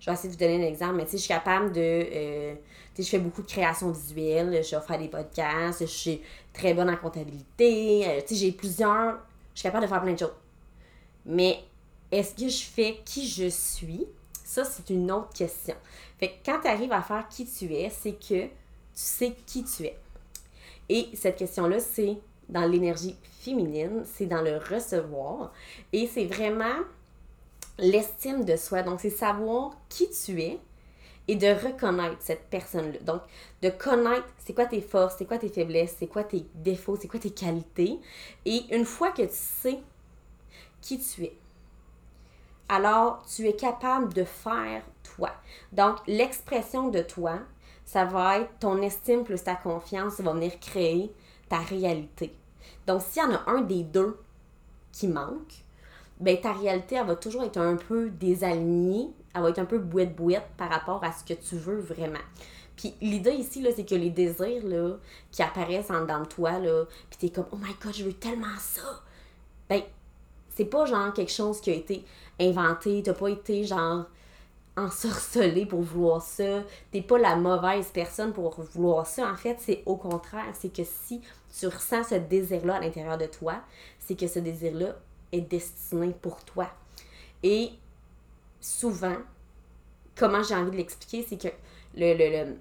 vais 0.07 0.13
essayer 0.13 0.29
de 0.29 0.35
vous 0.35 0.39
donner 0.39 0.65
un 0.65 0.69
exemple, 0.69 0.95
mais 0.95 1.05
tu 1.05 1.13
sais, 1.13 1.17
je 1.19 1.23
suis 1.23 1.29
capable 1.29 1.73
de. 1.73 1.81
Euh, 1.81 2.55
tu 2.95 3.03
sais, 3.03 3.03
je 3.05 3.09
fais 3.09 3.19
beaucoup 3.19 3.43
de 3.43 3.47
création 3.47 3.91
visuelle, 3.91 4.63
je 4.63 4.77
vais 4.77 4.83
faire 4.83 4.99
des 4.99 5.09
podcasts, 5.09 5.81
je 5.81 5.87
suis 5.87 6.21
très 6.53 6.75
bonne 6.75 6.91
en 6.91 6.97
comptabilité, 6.97 8.07
euh, 8.07 8.21
tu 8.21 8.35
sais, 8.35 8.47
j'ai 8.47 8.53
plusieurs. 8.53 9.19
Je 9.55 9.61
suis 9.61 9.69
capable 9.69 9.85
de 9.85 9.89
faire 9.89 10.03
plein 10.03 10.13
de 10.13 10.19
choses. 10.19 10.35
Mais 11.27 11.59
est-ce 12.11 12.35
que 12.35 12.49
je 12.49 12.65
fais 12.65 13.01
qui 13.05 13.29
je 13.29 13.49
suis? 13.49 14.07
Ça, 14.45 14.65
c'est 14.65 14.91
une 14.91 15.11
autre 15.11 15.33
question. 15.33 15.75
Fait 16.19 16.29
que 16.29 16.35
quand 16.45 16.61
tu 16.61 16.69
arrives 16.69 16.93
à 16.93 17.03
faire 17.03 17.27
qui 17.29 17.47
tu 17.47 17.73
es, 17.73 17.91
c'est 17.91 18.13
que 18.13 18.45
tu 18.45 18.51
sais 18.93 19.33
qui 19.47 19.65
tu 19.65 19.85
es. 19.85 19.97
Et 20.89 21.09
cette 21.15 21.37
question-là, 21.37 21.81
c'est 21.81 22.19
dans 22.49 22.67
l'énergie 22.67 23.17
féminine, 23.41 24.03
c'est 24.05 24.27
dans 24.27 24.43
le 24.43 24.59
recevoir. 24.59 25.53
Et 25.93 26.07
c'est 26.07 26.27
vraiment 26.27 26.81
l'estime 27.79 28.45
de 28.45 28.57
soi. 28.57 28.83
Donc, 28.83 29.01
c'est 29.01 29.11
savoir 29.11 29.73
qui 29.89 30.09
tu 30.11 30.41
es 30.41 30.59
et 31.29 31.37
de 31.37 31.47
reconnaître 31.47 32.17
cette 32.21 32.49
personne-là. 32.51 32.99
Donc, 33.01 33.23
de 33.63 33.71
connaître 33.71 34.27
c'est 34.39 34.55
quoi 34.55 34.67
tes 34.67 34.81
forces, 34.81 35.17
c'est 35.19 35.25
quoi 35.25 35.39
tes 35.39 35.49
faiblesses, 35.49 35.97
c'est 35.99 36.07
quoi 36.07 36.25
tes 36.25 36.47
défauts, 36.55 36.97
c'est 37.01 37.09
quoi 37.09 37.21
tes 37.21 37.31
qualités. 37.31 37.99
Et 38.45 38.65
une 38.75 38.85
fois 38.85 39.13
que 39.13 39.23
tu 39.23 39.29
sais 39.33 39.79
qui 40.81 40.99
tu 40.99 41.25
es, 41.25 41.37
alors 42.69 43.23
tu 43.25 43.47
es 43.47 43.55
capable 43.55 44.13
de 44.13 44.25
faire 44.25 44.83
toi. 45.03 45.31
Donc, 45.73 45.97
l'expression 46.07 46.89
de 46.89 47.03
toi, 47.03 47.39
ça 47.85 48.05
va 48.05 48.39
être 48.39 48.59
ton 48.59 48.81
estime 48.83 49.25
plus 49.25 49.43
ta 49.43 49.55
confiance 49.55 50.21
va 50.21 50.33
venir 50.33 50.59
créer 50.59 51.13
ta 51.49 51.59
réalité. 51.59 52.35
Donc, 52.87 53.03
s'il 53.03 53.23
y 53.23 53.27
en 53.27 53.35
a 53.35 53.43
un 53.47 53.61
des 53.61 53.83
deux 53.85 54.19
qui 54.93 55.09
manque, 55.09 55.65
ben 56.23 56.41
ta 56.41 56.53
réalité, 56.53 56.95
elle 56.95 57.07
va 57.07 57.17
toujours 57.17 57.43
être 57.43 57.59
un 57.59 57.77
peu 57.77 58.09
désalignée, 58.09 59.11
elle 59.35 59.43
va 59.43 59.51
être 59.51 59.59
un 59.59 59.65
peu 59.65 59.79
bouette-bouette 59.79 60.47
par 60.57 60.71
rapport 60.71 61.03
à 61.03 61.11
ce 61.11 61.25
que 61.25 61.35
tu 61.35 61.57
veux 61.57 61.81
vraiment. 61.81 62.21
Puis 62.77 62.95
l'idée 63.01 63.33
ici, 63.33 63.61
là, 63.61 63.71
c'est 63.75 63.85
que 63.85 63.97
les 63.97 64.11
désirs, 64.11 64.65
là, 64.65 64.97
qui 65.33 65.43
apparaissent 65.43 65.91
en 65.91 66.03
dedans 66.03 66.21
de 66.21 66.27
toi, 66.27 66.59
là, 66.61 66.85
puis 67.11 67.19
t'es 67.19 67.31
comme 67.31 67.47
«Oh 67.53 67.57
my 67.57 67.75
God, 67.83 67.93
je 67.93 68.05
veux 68.05 68.13
tellement 68.13 68.59
ça!» 68.59 69.03
Ben, 69.69 69.83
c'est 70.55 70.67
pas 70.67 70.87
genre 70.87 71.13
quelque 71.13 71.33
chose 71.33 71.61
qui 71.61 71.71
a 71.71 71.75
été 71.75 72.05
inventé, 72.41 73.03
t'as 73.03 73.15
pas 73.15 73.29
été 73.29 73.65
genre 73.65 74.05
ensorcelé 74.77 75.67
pour 75.67 75.81
vouloir 75.81 76.23
ça, 76.23 76.63
t'es 76.93 77.03
pas 77.03 77.19
la 77.19 77.37
mauvaise 77.37 77.89
personne 77.93 78.33
pour 78.33 78.61
vouloir 78.61 79.07
ça. 79.07 79.31
En 79.31 79.37
fait, 79.37 79.57
c'est 79.61 79.83
au 79.87 79.97
contraire, 79.97 80.53
c'est 80.55 80.73
que 80.73 80.85
si 80.85 81.21
tu 81.59 81.67
ressens 81.67 82.05
ce 82.05 82.15
désir-là 82.15 82.77
à 82.77 82.81
l'intérieur 82.81 83.19
de 83.19 83.27
toi, 83.27 83.57
c'est 83.99 84.15
que 84.15 84.29
ce 84.29 84.39
désir-là 84.39 84.97
est 85.33 85.41
destiné 85.41 86.15
pour 86.21 86.45
toi. 86.45 86.69
Et 87.43 87.71
souvent, 88.61 89.17
comment 90.15 90.43
j'ai 90.43 90.55
envie 90.55 90.71
de 90.71 90.77
l'expliquer, 90.77 91.27
c'est 91.29 91.41
que 91.41 91.55
le, 91.97 92.15
le, 92.15 92.57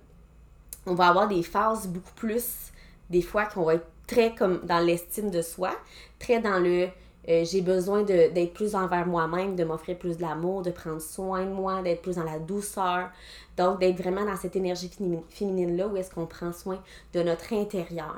on 0.85 0.95
va 0.95 1.09
avoir 1.09 1.27
des 1.27 1.43
phases 1.43 1.87
beaucoup 1.87 2.13
plus, 2.15 2.71
des 3.09 3.21
fois, 3.21 3.45
qu'on 3.45 3.63
va 3.63 3.75
être 3.75 3.87
très 4.07 4.33
comme 4.33 4.65
dans 4.65 4.79
l'estime 4.79 5.29
de 5.29 5.41
soi, 5.41 5.75
très 6.19 6.39
dans 6.41 6.59
le 6.59 6.89
euh, 7.29 7.45
j'ai 7.45 7.61
besoin 7.61 8.01
d'être 8.01 8.53
plus 8.53 8.73
envers 8.73 9.05
moi-même, 9.05 9.55
de 9.55 9.63
m'offrir 9.63 9.97
plus 9.97 10.17
de 10.17 10.21
l'amour, 10.21 10.63
de 10.63 10.71
prendre 10.71 11.01
soin 11.01 11.45
de 11.45 11.51
moi, 11.51 11.81
d'être 11.83 12.01
plus 12.01 12.15
dans 12.15 12.23
la 12.23 12.39
douceur. 12.39 13.09
Donc, 13.57 13.79
d'être 13.79 14.01
vraiment 14.01 14.25
dans 14.25 14.37
cette 14.37 14.55
énergie 14.55 14.89
féminine-là 15.29 15.87
où 15.87 15.97
est-ce 15.97 16.11
qu'on 16.11 16.25
prend 16.25 16.51
soin 16.51 16.81
de 17.13 17.21
notre 17.21 17.53
intérieur. 17.53 18.15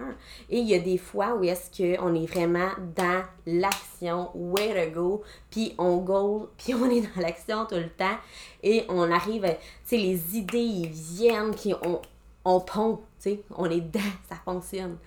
Et 0.50 0.60
il 0.60 0.68
y 0.68 0.76
a 0.76 0.80
des 0.80 0.98
fois 0.98 1.36
où 1.36 1.44
est-ce 1.44 1.70
qu'on 1.70 2.16
est 2.16 2.26
vraiment 2.26 2.70
dans 2.96 3.24
l'action, 3.46 4.30
way 4.36 4.74
to 4.74 4.92
go, 4.92 5.24
puis 5.50 5.74
on 5.78 5.98
go, 5.98 6.50
puis 6.58 6.74
on 6.74 6.90
est 6.90 7.02
dans 7.02 7.22
l'action 7.22 7.66
tout 7.66 7.76
le 7.76 7.90
temps. 7.90 8.18
Et 8.62 8.86
on 8.88 9.12
arrive, 9.12 9.44
tu 9.44 9.58
sais, 9.84 9.98
les 9.98 10.38
idées, 10.38 10.60
ils 10.60 10.88
viennent, 10.88 11.54
puis 11.54 11.74
on, 11.84 12.00
on 12.46 12.62
pond, 12.62 13.02
tu 13.22 13.32
sais, 13.32 13.44
on 13.58 13.70
est 13.70 13.82
dedans, 13.82 14.00
ça 14.30 14.36
fonctionne. 14.46 14.98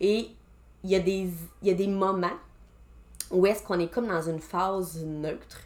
Et 0.00 0.28
il 0.84 0.90
y, 0.90 0.94
il 0.94 1.68
y 1.68 1.70
a 1.70 1.74
des 1.74 1.88
moments 1.88 2.28
où 3.30 3.46
est-ce 3.46 3.62
qu'on 3.62 3.78
est 3.80 3.92
comme 3.92 4.08
dans 4.08 4.22
une 4.22 4.40
phase 4.40 5.04
neutre. 5.04 5.60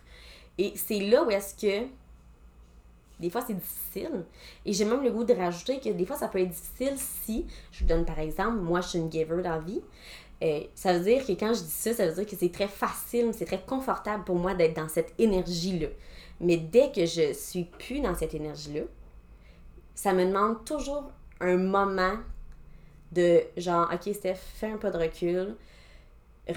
Et 0.59 0.73
c'est 0.77 1.01
là 1.01 1.25
où 1.25 1.31
est-ce 1.31 1.55
que 1.55 1.87
des 3.19 3.31
fois 3.31 3.43
c'est 3.47 3.55
difficile. 3.55 4.25
Et 4.65 4.73
j'ai 4.73 4.85
même 4.85 5.03
le 5.03 5.11
goût 5.11 5.25
de 5.25 5.35
rajouter 5.35 5.79
que 5.79 5.91
des 5.91 6.07
fois 6.07 6.17
ça 6.17 6.29
peut 6.29 6.41
être 6.41 6.51
difficile 6.51 6.95
si, 6.97 7.47
je 7.71 7.81
vous 7.81 7.87
donne 7.87 8.05
par 8.05 8.19
exemple, 8.19 8.59
moi 8.59 8.81
je 8.81 8.89
suis 8.89 8.99
une 8.99 9.13
giver 9.13 9.43
dans 9.43 9.51
la 9.51 9.59
vie. 9.59 9.81
Euh, 10.43 10.61
ça 10.75 10.95
veut 10.95 11.05
dire 11.05 11.25
que 11.27 11.33
quand 11.33 11.53
je 11.53 11.61
dis 11.61 11.71
ça, 11.71 11.93
ça 11.93 12.07
veut 12.07 12.15
dire 12.15 12.27
que 12.27 12.35
c'est 12.35 12.51
très 12.51 12.69
facile, 12.69 13.31
c'est 13.35 13.45
très 13.45 13.61
confortable 13.61 14.25
pour 14.25 14.37
moi 14.37 14.55
d'être 14.55 14.75
dans 14.75 14.89
cette 14.89 15.13
énergie-là. 15.19 15.89
Mais 16.41 16.57
dès 16.57 16.91
que 16.91 17.05
je 17.05 17.35
suis 17.35 17.65
plus 17.65 18.01
dans 18.01 18.15
cette 18.15 18.33
énergie-là, 18.33 18.83
ça 19.95 20.15
me 20.15 20.25
demande 20.25 20.65
toujours 20.65 21.11
un 21.41 21.59
moment 21.59 22.17
de 23.13 23.43
genre, 23.59 23.91
ok 23.93 24.15
Steph, 24.15 24.39
fais 24.55 24.71
un 24.71 24.79
pas 24.79 24.91
de 24.91 24.97
recul, 24.97 25.57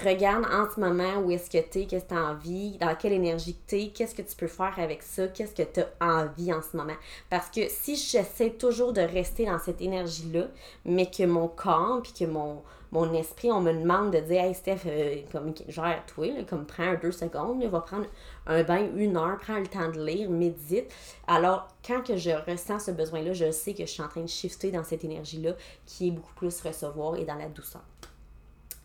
regarde 0.02 0.44
en 0.46 0.68
ce 0.72 0.80
moment 0.80 1.18
où 1.18 1.30
est-ce 1.30 1.50
que 1.50 1.58
tu 1.58 1.80
es, 1.80 1.86
qu'est-ce 1.86 2.04
que 2.04 2.10
tu 2.10 2.14
as 2.14 2.24
envie, 2.24 2.78
dans 2.78 2.94
quelle 2.94 3.12
énergie 3.12 3.56
tu 3.66 3.76
es, 3.76 3.88
qu'est-ce 3.88 4.14
que 4.14 4.22
tu 4.22 4.36
peux 4.36 4.46
faire 4.46 4.74
avec 4.78 5.02
ça, 5.02 5.28
qu'est-ce 5.28 5.54
que 5.54 5.62
tu 5.62 5.80
as 5.80 6.06
envie 6.06 6.52
en 6.52 6.62
ce 6.62 6.76
moment. 6.76 6.96
Parce 7.30 7.50
que 7.50 7.68
si 7.68 7.96
j'essaie 7.96 8.50
toujours 8.50 8.92
de 8.92 9.00
rester 9.00 9.46
dans 9.46 9.58
cette 9.58 9.80
énergie-là, 9.80 10.46
mais 10.84 11.10
que 11.10 11.24
mon 11.24 11.48
corps, 11.48 12.02
puis 12.02 12.12
que 12.12 12.24
mon, 12.24 12.62
mon 12.94 13.12
esprit, 13.12 13.50
on 13.50 13.60
me 13.60 13.72
demande 13.72 14.12
de 14.12 14.20
dire, 14.20 14.44
hey 14.44 14.54
Steph, 14.54 14.82
euh, 14.86 15.16
comme 15.32 15.52
gère-toi, 15.66 16.44
comme 16.48 16.64
prends 16.64 16.94
deux 16.94 17.12
secondes, 17.12 17.62
va 17.64 17.80
prendre 17.80 18.06
un 18.46 18.62
bain 18.62 18.86
une 18.96 19.16
heure, 19.16 19.36
prends 19.40 19.58
le 19.58 19.66
temps 19.66 19.90
de 19.90 20.04
lire, 20.04 20.30
médite. 20.30 20.92
Alors, 21.26 21.68
quand 21.84 22.02
que 22.02 22.16
je 22.16 22.30
ressens 22.30 22.78
ce 22.78 22.90
besoin-là, 22.92 23.32
je 23.32 23.50
sais 23.50 23.74
que 23.74 23.84
je 23.84 23.90
suis 23.90 24.02
en 24.02 24.08
train 24.08 24.22
de 24.22 24.28
shifter 24.28 24.70
dans 24.70 24.84
cette 24.84 25.02
énergie-là 25.04 25.54
qui 25.86 26.08
est 26.08 26.10
beaucoup 26.12 26.34
plus 26.34 26.60
recevoir 26.60 27.16
et 27.16 27.24
dans 27.24 27.34
la 27.34 27.48
douceur. 27.48 27.82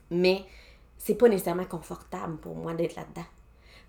Mais 0.09 0.43
c'est 0.99 1.15
pas 1.15 1.29
nécessairement 1.29 1.65
confortable 1.65 2.37
pour 2.37 2.55
moi 2.55 2.75
d'être 2.75 2.95
là-dedans. 2.95 3.25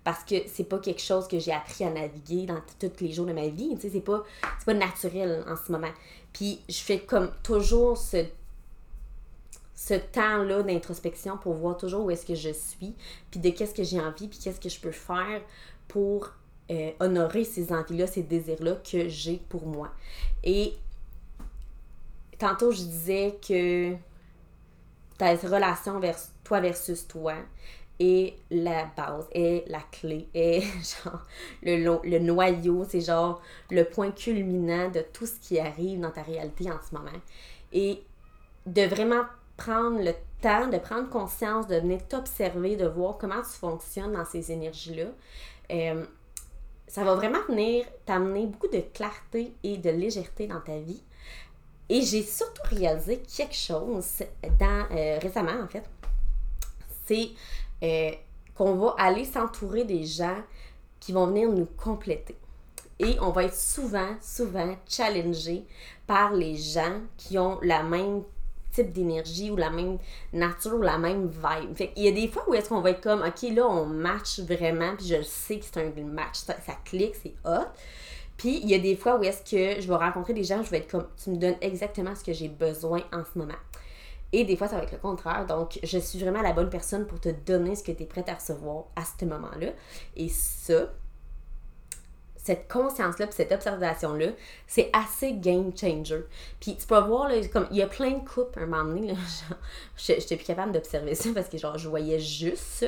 Parce 0.03 0.23
que 0.23 0.35
c'est 0.47 0.63
pas 0.63 0.79
quelque 0.79 1.01
chose 1.01 1.27
que 1.27 1.37
j'ai 1.37 1.51
appris 1.51 1.83
à 1.83 1.91
naviguer 1.91 2.47
dans 2.47 2.59
tous 2.79 3.01
les 3.01 3.11
jours 3.11 3.27
de 3.27 3.33
ma 3.33 3.49
vie. 3.49 3.75
Tu 3.75 3.81
sais, 3.81 3.89
c'est 3.91 4.01
pas, 4.01 4.23
pas 4.65 4.73
naturel 4.73 5.43
en 5.47 5.55
ce 5.55 5.71
moment. 5.71 5.91
Puis 6.33 6.59
je 6.67 6.79
fais 6.79 6.99
comme 6.99 7.29
toujours 7.43 7.97
ce, 7.97 8.25
ce 9.75 9.93
temps-là 9.93 10.63
d'introspection 10.63 11.37
pour 11.37 11.53
voir 11.53 11.77
toujours 11.77 12.05
où 12.05 12.09
est-ce 12.11 12.25
que 12.25 12.33
je 12.33 12.51
suis, 12.51 12.95
puis 13.29 13.39
de 13.39 13.49
qu'est-ce 13.51 13.75
que 13.75 13.83
j'ai 13.83 13.99
envie, 13.99 14.27
puis 14.27 14.39
qu'est-ce 14.39 14.59
que 14.59 14.69
je 14.69 14.79
peux 14.79 14.91
faire 14.91 15.41
pour 15.87 16.31
euh, 16.71 16.91
honorer 16.99 17.43
ces 17.43 17.71
envies-là, 17.71 18.07
ces 18.07 18.23
désirs-là 18.23 18.77
que 18.89 19.07
j'ai 19.07 19.37
pour 19.49 19.67
moi. 19.67 19.91
Et 20.43 20.73
tantôt, 22.39 22.71
je 22.71 22.81
disais 22.81 23.37
que 23.47 23.95
ta 25.21 25.35
relation 25.35 25.99
vers 25.99 26.17
toi 26.43 26.59
versus 26.61 27.07
toi 27.07 27.35
est 27.99 28.33
la 28.49 28.85
base, 28.97 29.27
est 29.31 29.63
la 29.67 29.81
clé, 29.91 30.27
est 30.33 30.61
genre 31.03 31.21
le, 31.61 31.99
le 32.03 32.17
noyau, 32.17 32.83
c'est 32.89 33.01
genre 33.01 33.39
le 33.69 33.83
point 33.83 34.09
culminant 34.09 34.89
de 34.89 35.01
tout 35.13 35.27
ce 35.27 35.39
qui 35.39 35.59
arrive 35.59 35.99
dans 35.99 36.09
ta 36.09 36.23
réalité 36.23 36.71
en 36.71 36.79
ce 36.81 36.95
moment. 36.95 37.11
Et 37.71 38.01
de 38.65 38.81
vraiment 38.81 39.21
prendre 39.57 40.03
le 40.03 40.13
temps, 40.41 40.67
de 40.67 40.79
prendre 40.79 41.07
conscience, 41.07 41.67
de 41.67 41.75
venir 41.75 41.99
t'observer, 42.07 42.75
de 42.75 42.87
voir 42.87 43.19
comment 43.19 43.43
tu 43.43 43.59
fonctionnes 43.59 44.13
dans 44.13 44.25
ces 44.25 44.51
énergies-là. 44.51 45.05
Euh, 45.71 46.03
ça 46.87 47.03
va 47.03 47.13
vraiment 47.13 47.43
venir 47.47 47.85
t'amener 48.07 48.47
beaucoup 48.47 48.69
de 48.69 48.81
clarté 48.91 49.53
et 49.61 49.77
de 49.77 49.91
légèreté 49.91 50.47
dans 50.47 50.61
ta 50.61 50.79
vie. 50.79 51.03
Et 51.93 52.03
j'ai 52.03 52.23
surtout 52.23 52.61
réalisé 52.73 53.21
quelque 53.35 53.53
chose 53.53 54.23
dans, 54.57 54.87
euh, 54.91 55.19
récemment, 55.21 55.61
en 55.61 55.67
fait. 55.67 55.83
C'est 57.05 57.31
euh, 57.83 58.11
qu'on 58.55 58.75
va 58.75 58.95
aller 58.97 59.25
s'entourer 59.25 59.83
des 59.83 60.05
gens 60.05 60.37
qui 61.01 61.11
vont 61.11 61.27
venir 61.27 61.49
nous 61.49 61.65
compléter. 61.65 62.37
Et 62.97 63.17
on 63.19 63.31
va 63.31 63.43
être 63.43 63.55
souvent, 63.55 64.15
souvent 64.21 64.73
challengé 64.87 65.65
par 66.07 66.31
les 66.31 66.55
gens 66.55 67.01
qui 67.17 67.37
ont 67.37 67.59
la 67.61 67.83
même 67.83 68.23
type 68.71 68.93
d'énergie 68.93 69.51
ou 69.51 69.57
la 69.57 69.69
même 69.69 69.97
nature 70.31 70.75
ou 70.75 70.81
la 70.81 70.97
même 70.97 71.27
vibe. 71.27 71.75
Fait 71.75 71.91
il 71.97 72.05
y 72.05 72.07
a 72.07 72.13
des 72.13 72.29
fois 72.29 72.49
où 72.49 72.53
est-ce 72.53 72.69
qu'on 72.69 72.79
va 72.79 72.91
être 72.91 73.01
comme, 73.01 73.21
OK, 73.21 73.41
là, 73.53 73.67
on 73.67 73.85
match 73.85 74.39
vraiment, 74.39 74.95
puis 74.95 75.07
je 75.07 75.21
sais 75.23 75.59
que 75.59 75.65
c'est 75.65 75.81
un 75.81 76.03
match, 76.05 76.37
ça 76.37 76.55
clique, 76.85 77.15
c'est 77.21 77.35
hot. 77.43 77.67
Puis 78.41 78.59
il 78.63 78.69
y 78.71 78.73
a 78.73 78.79
des 78.79 78.95
fois 78.95 79.19
où 79.19 79.23
est-ce 79.23 79.43
que 79.43 79.79
je 79.79 79.87
vais 79.87 79.95
rencontrer 79.95 80.33
des 80.33 80.43
gens, 80.43 80.63
je 80.63 80.71
vais 80.71 80.79
être 80.79 80.89
comme, 80.89 81.05
tu 81.23 81.29
me 81.29 81.37
donnes 81.37 81.57
exactement 81.61 82.15
ce 82.15 82.23
que 82.23 82.33
j'ai 82.33 82.47
besoin 82.47 83.03
en 83.13 83.21
ce 83.23 83.37
moment. 83.37 83.53
Et 84.31 84.45
des 84.45 84.55
fois, 84.55 84.67
ça 84.67 84.77
va 84.77 84.83
être 84.83 84.93
le 84.93 84.97
contraire. 84.97 85.45
Donc, 85.45 85.77
je 85.83 85.99
suis 85.99 86.17
vraiment 86.17 86.41
la 86.41 86.51
bonne 86.51 86.71
personne 86.71 87.05
pour 87.05 87.19
te 87.19 87.29
donner 87.29 87.75
ce 87.75 87.83
que 87.83 87.91
tu 87.91 88.01
es 88.01 88.05
prête 88.07 88.27
à 88.29 88.33
recevoir 88.33 88.85
à 88.95 89.03
ce 89.03 89.25
moment-là. 89.25 89.67
Et 90.15 90.27
ça, 90.27 90.91
cette 92.51 92.67
conscience-là, 92.67 93.27
puis 93.27 93.35
cette 93.35 93.51
observation-là, 93.53 94.27
c'est 94.67 94.89
assez 94.91 95.33
game 95.33 95.71
changer. 95.75 96.25
Puis 96.59 96.75
tu 96.75 96.85
peux 96.85 96.99
voir, 96.99 97.29
là, 97.29 97.35
comme 97.47 97.65
il 97.71 97.77
y 97.77 97.81
a 97.81 97.87
plein 97.87 98.11
de 98.11 98.27
couples 98.27 98.59
un 98.59 98.65
moment 98.65 98.83
donné, 98.83 99.07
là, 99.07 99.13
j'étais 99.95 100.35
plus 100.35 100.45
capable 100.45 100.73
d'observer 100.73 101.15
ça 101.15 101.29
parce 101.33 101.47
que 101.47 101.57
genre 101.57 101.77
je 101.77 101.87
voyais 101.87 102.19
juste 102.19 102.63
ça. 102.63 102.87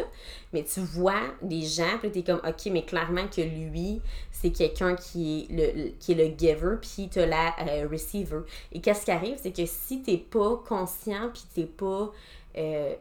Mais 0.51 0.63
tu 0.65 0.81
vois 0.81 1.21
des 1.41 1.61
gens, 1.61 1.97
puis 1.99 2.11
t'es 2.11 2.23
comme 2.23 2.41
ok, 2.45 2.65
mais 2.71 2.83
clairement 2.83 3.27
que 3.33 3.41
lui, 3.41 4.01
c'est 4.31 4.51
quelqu'un 4.51 4.95
qui 4.95 5.47
est 5.49 5.53
le, 5.53 5.89
qui 5.97 6.11
est 6.11 6.15
le 6.15 6.37
giver, 6.37 6.75
puis 6.81 7.09
t'as 7.09 7.25
la 7.25 7.55
euh, 7.61 7.87
receiver. 7.89 8.41
Et 8.73 8.81
qu'est-ce 8.81 9.05
qui 9.05 9.11
arrive, 9.11 9.37
c'est 9.41 9.53
que 9.53 9.65
si 9.65 10.01
t'es 10.01 10.17
pas 10.17 10.61
conscient, 10.67 11.29
puis 11.33 11.43
t'es 11.55 11.65
pas. 11.65 12.11
Euh, 12.57 12.95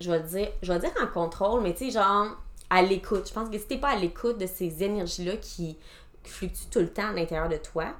je 0.00 0.12
vais 0.12 0.20
dire, 0.20 0.48
je 0.62 0.72
vais 0.72 0.78
dire 0.78 0.92
en 1.02 1.08
contrôle, 1.08 1.62
mais 1.62 1.74
tu 1.74 1.86
sais, 1.86 1.98
genre 1.98 2.36
à 2.70 2.82
l'écoute. 2.82 3.28
Je 3.28 3.34
pense 3.34 3.48
que 3.48 3.58
si 3.58 3.66
t'es 3.66 3.78
pas 3.78 3.90
à 3.90 3.96
l'écoute 3.96 4.38
de 4.38 4.46
ces 4.46 4.82
énergies-là 4.82 5.36
qui 5.36 5.76
fluctuent 6.24 6.68
tout 6.70 6.80
le 6.80 6.88
temps 6.88 7.08
à 7.08 7.12
l'intérieur 7.12 7.48
de 7.48 7.56
toi, 7.56 7.94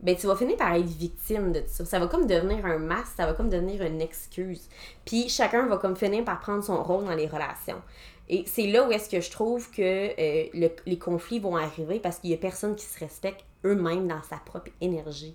ben 0.00 0.14
tu 0.16 0.26
vas 0.26 0.36
finir 0.36 0.56
par 0.56 0.74
être 0.74 0.86
victime 0.86 1.52
de 1.52 1.62
ça. 1.66 1.84
Ça 1.84 1.98
va 1.98 2.06
comme 2.06 2.26
devenir 2.26 2.64
un 2.64 2.78
masque, 2.78 3.12
ça 3.16 3.26
va 3.26 3.32
comme 3.32 3.48
devenir 3.48 3.82
une 3.82 4.00
excuse. 4.00 4.68
Puis 5.04 5.28
chacun 5.28 5.66
va 5.66 5.76
comme 5.76 5.96
finir 5.96 6.24
par 6.24 6.40
prendre 6.40 6.62
son 6.62 6.82
rôle 6.82 7.04
dans 7.04 7.14
les 7.14 7.26
relations. 7.26 7.82
Et 8.28 8.44
c'est 8.46 8.66
là 8.66 8.86
où 8.86 8.92
est-ce 8.92 9.08
que 9.08 9.20
je 9.20 9.30
trouve 9.30 9.70
que 9.70 9.80
euh, 9.82 10.68
les 10.86 10.98
conflits 10.98 11.40
vont 11.40 11.56
arriver 11.56 11.98
parce 11.98 12.18
qu'il 12.18 12.30
y 12.30 12.34
a 12.34 12.36
personne 12.36 12.76
qui 12.76 12.84
se 12.84 12.98
respecte 12.98 13.44
eux-mêmes 13.64 14.06
dans 14.06 14.22
sa 14.22 14.36
propre 14.36 14.70
énergie. 14.80 15.34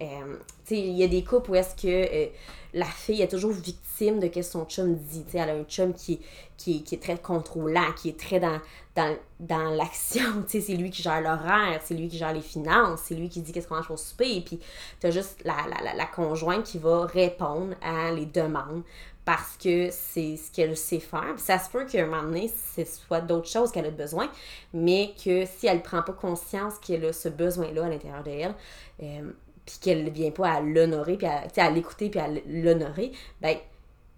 Euh, 0.00 0.36
il 0.70 0.96
y 0.96 1.04
a 1.04 1.08
des 1.08 1.24
couples 1.24 1.50
où 1.50 1.54
est-ce 1.54 1.74
que 1.74 1.86
euh, 1.88 2.26
la 2.74 2.84
fille 2.84 3.22
est 3.22 3.28
toujours 3.28 3.52
victime 3.52 4.20
de 4.20 4.26
ce 4.26 4.32
que 4.32 4.42
son 4.42 4.64
chum 4.66 4.94
dit. 4.94 5.24
elle 5.34 5.50
a 5.50 5.54
un 5.54 5.64
chum 5.64 5.94
qui, 5.94 6.20
qui, 6.56 6.82
qui, 6.82 6.94
est 6.94 7.02
très 7.02 7.18
contrôlant, 7.18 7.92
qui 7.96 8.10
est 8.10 8.18
très 8.18 8.40
dans, 8.40 8.60
dans, 8.94 9.16
dans 9.40 9.70
l'action. 9.70 10.44
c'est 10.46 10.60
lui 10.74 10.90
qui 10.90 11.02
gère 11.02 11.20
l'horaire, 11.20 11.80
c'est 11.84 11.94
lui 11.94 12.08
qui 12.08 12.18
gère 12.18 12.32
les 12.32 12.42
finances, 12.42 13.00
c'est 13.04 13.14
lui 13.14 13.28
qui 13.28 13.40
dit 13.40 13.52
qu'est-ce 13.52 13.68
qu'on 13.68 13.76
mange 13.76 13.86
pour 13.86 13.98
souper. 13.98 14.36
Et 14.36 14.40
puis, 14.40 14.60
tu 15.00 15.06
as 15.06 15.10
juste 15.10 15.42
la, 15.44 15.56
la, 15.82 15.94
la, 15.94 16.06
conjointe 16.06 16.64
qui 16.64 16.78
va 16.78 17.06
répondre 17.06 17.74
à 17.82 18.12
les 18.12 18.26
demandes 18.26 18.82
parce 19.28 19.58
que 19.58 19.90
c'est 19.90 20.38
ce 20.38 20.50
qu'elle 20.50 20.74
sait 20.74 21.00
faire. 21.00 21.34
ça 21.36 21.58
se 21.58 21.68
peut 21.68 21.84
qu'à 21.84 22.02
un 22.02 22.06
moment 22.06 22.22
donné, 22.22 22.50
ce 22.74 22.82
soit 22.86 23.20
d'autres 23.20 23.50
choses 23.50 23.70
qu'elle 23.70 23.84
a 23.84 23.90
besoin, 23.90 24.30
mais 24.72 25.12
que 25.22 25.44
si 25.44 25.66
elle 25.66 25.76
ne 25.76 25.82
prend 25.82 26.02
pas 26.02 26.14
conscience 26.14 26.78
qu'elle 26.78 27.04
a 27.04 27.12
ce 27.12 27.28
besoin-là 27.28 27.84
à 27.84 27.88
l'intérieur 27.90 28.22
d'elle, 28.22 28.54
euh, 29.02 29.30
puis 29.66 29.76
qu'elle 29.82 30.04
ne 30.04 30.08
vient 30.08 30.30
pas 30.30 30.52
à 30.52 30.60
l'honorer, 30.62 31.18
puis 31.18 31.26
à, 31.26 31.70
l'écouter, 31.70 32.08
puis 32.08 32.18
à 32.18 32.28
l'honorer, 32.46 33.12
ben 33.42 33.58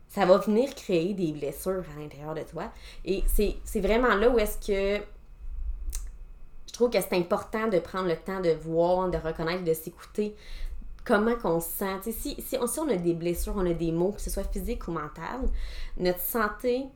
ça 0.07 0.27
va 0.27 0.37
venir 0.37 0.73
créer 0.77 1.13
des 1.13 1.33
blessures 1.33 1.83
à 1.97 2.01
l'intérieur 2.01 2.35
de 2.35 2.43
toi. 2.43 2.71
Et 3.05 3.25
c'est 3.27 3.81
vraiment 3.81 4.15
là 4.15 4.31
où 4.31 4.39
est-ce 4.39 4.65
que 4.65 5.03
je 6.69 6.73
trouve 6.73 6.91
que 6.91 7.01
c'est 7.01 7.17
important 7.17 7.67
de 7.67 7.81
prendre 7.81 8.07
le 8.07 8.17
temps 8.17 8.39
de 8.39 8.51
voir, 8.51 9.11
de 9.11 9.19
reconnaître, 9.19 9.65
de 9.65 9.75
s'écouter, 9.75 10.37
comment 11.05 11.35
qu'on 11.37 11.61
se 11.61 11.69
sent. 11.69 12.13
si, 12.13 12.37
si, 12.41 12.57
on, 12.57 12.89
a 12.89 12.97
des 12.97 13.15
blessures, 13.15 13.55
on 13.57 13.67
a 13.67 13.75
des 13.75 13.93
maux, 13.93 14.13
que 14.13 14.21
ce 14.21 14.31
soit 14.31 14.45
physique 14.45 14.87
ou 14.89 14.93
mental, 14.93 15.41
notre 15.97 16.21
santé 16.21 16.87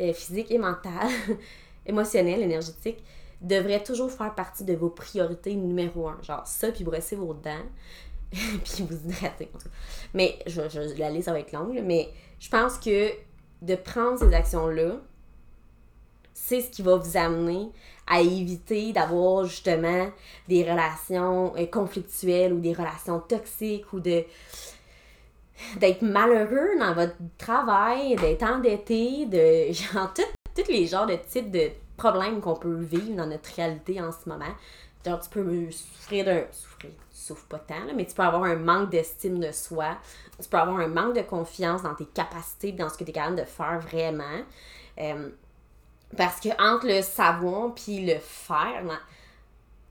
euh, 0.00 0.12
physique 0.12 0.50
et 0.50 0.58
mentale, 0.58 1.10
émotionnelle, 1.86 2.42
énergétique, 2.42 3.02
devrait 3.40 3.82
toujours 3.82 4.10
faire 4.10 4.34
partie 4.34 4.64
de 4.64 4.74
vos 4.74 4.90
priorités 4.90 5.54
numéro 5.54 6.08
un. 6.08 6.20
Genre 6.22 6.46
ça, 6.46 6.72
puis 6.72 6.84
brosser 6.84 7.16
vos 7.16 7.34
dents, 7.34 7.66
puis 8.30 8.82
vous 8.88 8.96
hydrater. 9.08 9.50
Mais 10.14 10.38
je, 10.46 10.68
je 10.68 10.98
la 10.98 11.10
liste 11.10 11.28
avec 11.28 11.52
l'angle, 11.52 11.82
mais 11.82 12.10
je 12.40 12.48
pense 12.48 12.78
que 12.78 13.10
de 13.62 13.74
prendre 13.74 14.18
ces 14.18 14.34
actions-là, 14.34 15.00
c'est 16.36 16.60
ce 16.60 16.70
qui 16.70 16.82
va 16.82 16.96
vous 16.96 17.16
amener 17.16 17.70
à 18.06 18.20
éviter 18.20 18.92
d'avoir 18.92 19.46
justement 19.46 20.10
des 20.46 20.70
relations 20.70 21.54
euh, 21.56 21.66
conflictuelles 21.66 22.52
ou 22.52 22.60
des 22.60 22.74
relations 22.74 23.20
toxiques 23.20 23.92
ou 23.92 24.00
de 24.00 24.22
d'être 25.78 26.02
malheureux 26.02 26.78
dans 26.78 26.92
votre 26.92 27.16
travail, 27.38 28.14
d'être 28.16 28.42
endetté, 28.42 29.24
de 29.24 29.72
genre 29.72 30.12
tous 30.12 30.70
les 30.70 30.86
genres 30.86 31.06
de 31.06 31.16
types 31.16 31.50
de 31.50 31.70
problèmes 31.96 32.42
qu'on 32.42 32.54
peut 32.54 32.80
vivre 32.80 33.16
dans 33.16 33.26
notre 33.26 33.54
réalité 33.54 33.98
en 34.02 34.12
ce 34.12 34.28
moment. 34.28 34.54
Genre, 35.06 35.18
tu 35.18 35.30
peux 35.30 35.70
souffrir 35.70 36.26
d'un. 36.26 36.42
Souffrir, 36.52 36.90
tu 36.90 37.16
souffres 37.16 37.46
pas 37.46 37.60
tant, 37.60 37.94
mais 37.94 38.04
tu 38.04 38.14
peux 38.14 38.22
avoir 38.22 38.44
un 38.44 38.56
manque 38.56 38.90
d'estime 38.90 39.40
de 39.40 39.52
soi. 39.52 39.96
Tu 40.40 40.48
peux 40.48 40.58
avoir 40.58 40.78
un 40.80 40.88
manque 40.88 41.16
de 41.16 41.22
confiance 41.22 41.82
dans 41.82 41.94
tes 41.94 42.04
capacités, 42.04 42.72
dans 42.72 42.90
ce 42.90 42.98
que 42.98 43.04
tu 43.04 43.10
es 43.10 43.12
capable 43.14 43.36
de 43.36 43.44
faire 43.44 43.80
vraiment. 43.80 44.42
Euh, 44.98 45.30
parce 46.16 46.40
que 46.40 46.48
entre 46.60 46.86
le 46.86 47.02
savoir 47.02 47.74
puis 47.74 48.04
le 48.04 48.18
faire, 48.18 48.82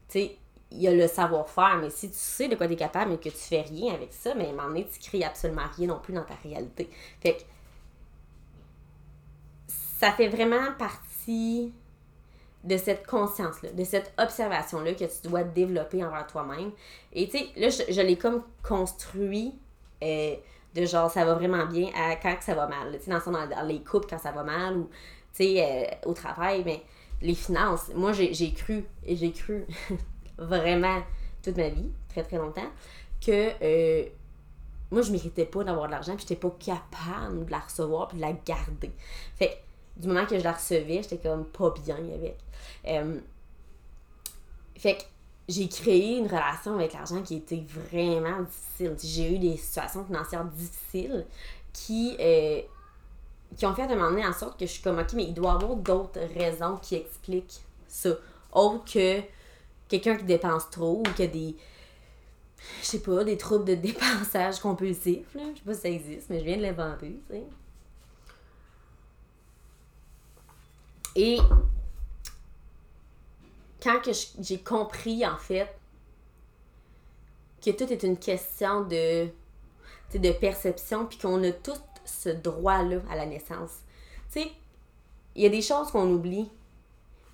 tu 0.08 0.20
sais, 0.20 0.38
il 0.72 0.82
y 0.82 0.88
a 0.88 0.94
le 0.94 1.08
savoir-faire, 1.08 1.78
mais 1.82 1.90
si 1.90 2.10
tu 2.10 2.18
sais 2.18 2.48
de 2.48 2.56
quoi 2.56 2.68
tu 2.68 2.74
es 2.74 2.78
capable 2.78 3.14
et 3.14 3.18
que 3.18 3.30
tu 3.30 3.38
fais 3.38 3.62
rien 3.62 3.94
avec 3.94 4.14
ça, 4.14 4.34
mais 4.36 4.46
à 4.46 4.50
un 4.50 4.52
moment 4.54 4.68
donné, 4.68 4.88
tu 4.88 5.00
crées 5.00 5.24
absolument 5.24 5.66
rien 5.78 5.88
non 5.88 6.00
plus 6.00 6.14
dans 6.14 6.24
ta 6.24 6.36
réalité. 6.44 6.90
Fait 7.22 7.36
que 7.36 7.42
ça 9.68 10.12
fait 10.12 10.28
vraiment 10.28 10.74
partie 10.78 11.74
de 12.64 12.78
cette 12.78 13.06
conscience-là, 13.06 13.72
de 13.72 13.84
cette 13.84 14.14
observation-là 14.18 14.94
que 14.94 15.06
tu 15.06 15.28
dois 15.28 15.44
développer 15.44 16.04
envers 16.04 16.26
toi-même. 16.28 16.72
Et 17.14 17.30
tu 17.30 17.38
sais, 17.38 17.50
là, 17.56 17.70
je, 17.70 18.02
l'ai 18.02 18.18
comme 18.18 18.44
construit 18.68 19.54
euh, 20.04 20.36
de 20.74 20.86
genre 20.86 21.10
ça 21.12 21.24
va 21.26 21.36
vraiment 21.36 21.66
bien 21.68 21.90
à 21.96 22.16
quand 22.16 22.36
ça 22.42 22.56
va 22.56 22.68
mal. 22.68 22.98
Tu 22.98 23.06
sais, 23.06 23.12
dans, 23.12 23.48
dans, 23.48 23.68
les 23.68 23.84
couples 23.84 24.08
quand 24.10 24.18
ça 24.18 24.32
va 24.32 24.44
mal 24.44 24.78
ou 24.78 24.90
sais, 25.36 25.64
euh, 25.64 26.10
au 26.10 26.14
travail, 26.14 26.64
mais 26.66 26.82
les 27.22 27.36
finances, 27.36 27.90
moi 27.96 28.14
j'ai 28.14 28.54
cru, 28.54 28.86
et 29.06 29.16
j'ai 29.16 29.32
cru 29.32 29.66
vraiment 30.38 31.02
toute 31.42 31.58
ma 31.58 31.70
vie, 31.70 31.92
très 32.10 32.24
très 32.24 32.38
longtemps, 32.38 32.70
que 33.26 33.52
euh, 33.62 34.06
moi 34.92 35.02
je 35.02 35.12
méritais 35.12 35.46
pas 35.46 35.64
d'avoir 35.64 35.88
de 35.88 35.92
l'argent, 35.92 36.16
puis 36.16 36.26
j'étais 36.28 36.40
pas 36.40 36.56
capable 36.60 37.46
de 37.46 37.52
la 37.52 37.60
recevoir 37.60 38.08
puis 38.08 38.18
de 38.18 38.22
la 38.22 38.34
garder. 38.34 38.92
Fait 39.36 39.62
du 39.98 40.08
moment 40.08 40.26
que 40.26 40.38
je 40.38 40.44
la 40.44 40.52
recevais, 40.52 41.02
j'étais 41.02 41.18
comme 41.18 41.46
pas 41.46 41.74
bien 41.84 41.98
avec. 41.98 42.38
Euh, 42.88 43.20
fait 44.78 44.96
que 44.96 45.04
j'ai 45.48 45.70
créé 45.70 46.18
une 46.18 46.28
relation 46.28 46.76
avec 46.76 46.94
l'argent 46.94 47.22
qui 47.22 47.36
était 47.36 47.64
vraiment 47.70 48.42
difficile. 48.42 48.96
J'ai 49.02 49.36
eu 49.36 49.40
des 49.40 49.58
situations 49.58 50.04
financières 50.04 50.44
difficiles 50.46 51.26
qui 51.72 52.16
qui 53.58 53.66
ont 53.66 53.74
fait 53.74 53.88
de 53.88 53.96
en 53.96 54.34
sorte 54.34 54.60
que 54.60 54.66
je 54.66 54.72
suis 54.72 54.82
comme, 54.82 55.00
ok, 55.00 55.14
mais 55.14 55.26
il 55.26 55.34
doit 55.34 55.52
y 55.52 55.56
avoir 55.56 55.76
d'autres 55.76 56.20
raisons 56.34 56.78
qui 56.78 56.96
expliquent 56.96 57.62
ça. 57.88 58.12
Autre 58.52 58.86
que 58.86 59.22
quelqu'un 59.88 60.16
qui 60.18 60.24
dépense 60.24 60.70
trop 60.70 61.00
ou 61.00 61.04
qui 61.14 61.24
a 61.24 61.28
des, 61.28 61.56
je 62.82 62.86
sais 62.86 63.00
pas, 63.00 63.24
des 63.24 63.38
troubles 63.38 63.66
de 63.66 63.76
dépensage 63.76 64.60
compulsif, 64.60 65.34
là. 65.36 65.44
Je 65.54 65.60
sais 65.60 65.66
pas 65.66 65.74
si 65.74 65.82
ça 65.82 65.90
existe, 65.90 66.30
mais 66.30 66.40
je 66.40 66.46
viens 66.46 66.58
de 66.58 66.64
l'inventer, 66.64 67.20
tu 67.28 67.34
sais. 67.34 67.44
Et 71.18 71.38
quand 73.82 74.02
que 74.02 74.12
j'ai 74.42 74.60
compris, 74.60 75.26
en 75.26 75.38
fait, 75.38 75.74
que 77.64 77.72
tout 77.72 77.92
est 77.92 78.04
une 78.04 78.18
question 78.18 78.82
de, 78.84 79.30
de 80.14 80.32
perception, 80.34 81.06
puis 81.06 81.18
qu'on 81.18 81.42
a 81.44 81.52
tous 81.52 81.80
ce 82.06 82.30
droit-là 82.30 83.02
à 83.10 83.16
la 83.16 83.26
naissance. 83.26 83.82
Tu 84.32 84.42
sais, 84.42 84.52
il 85.36 85.44
y 85.44 85.46
a 85.46 85.50
des 85.50 85.62
choses 85.62 85.92
qu'on 85.92 86.10
oublie, 86.12 86.50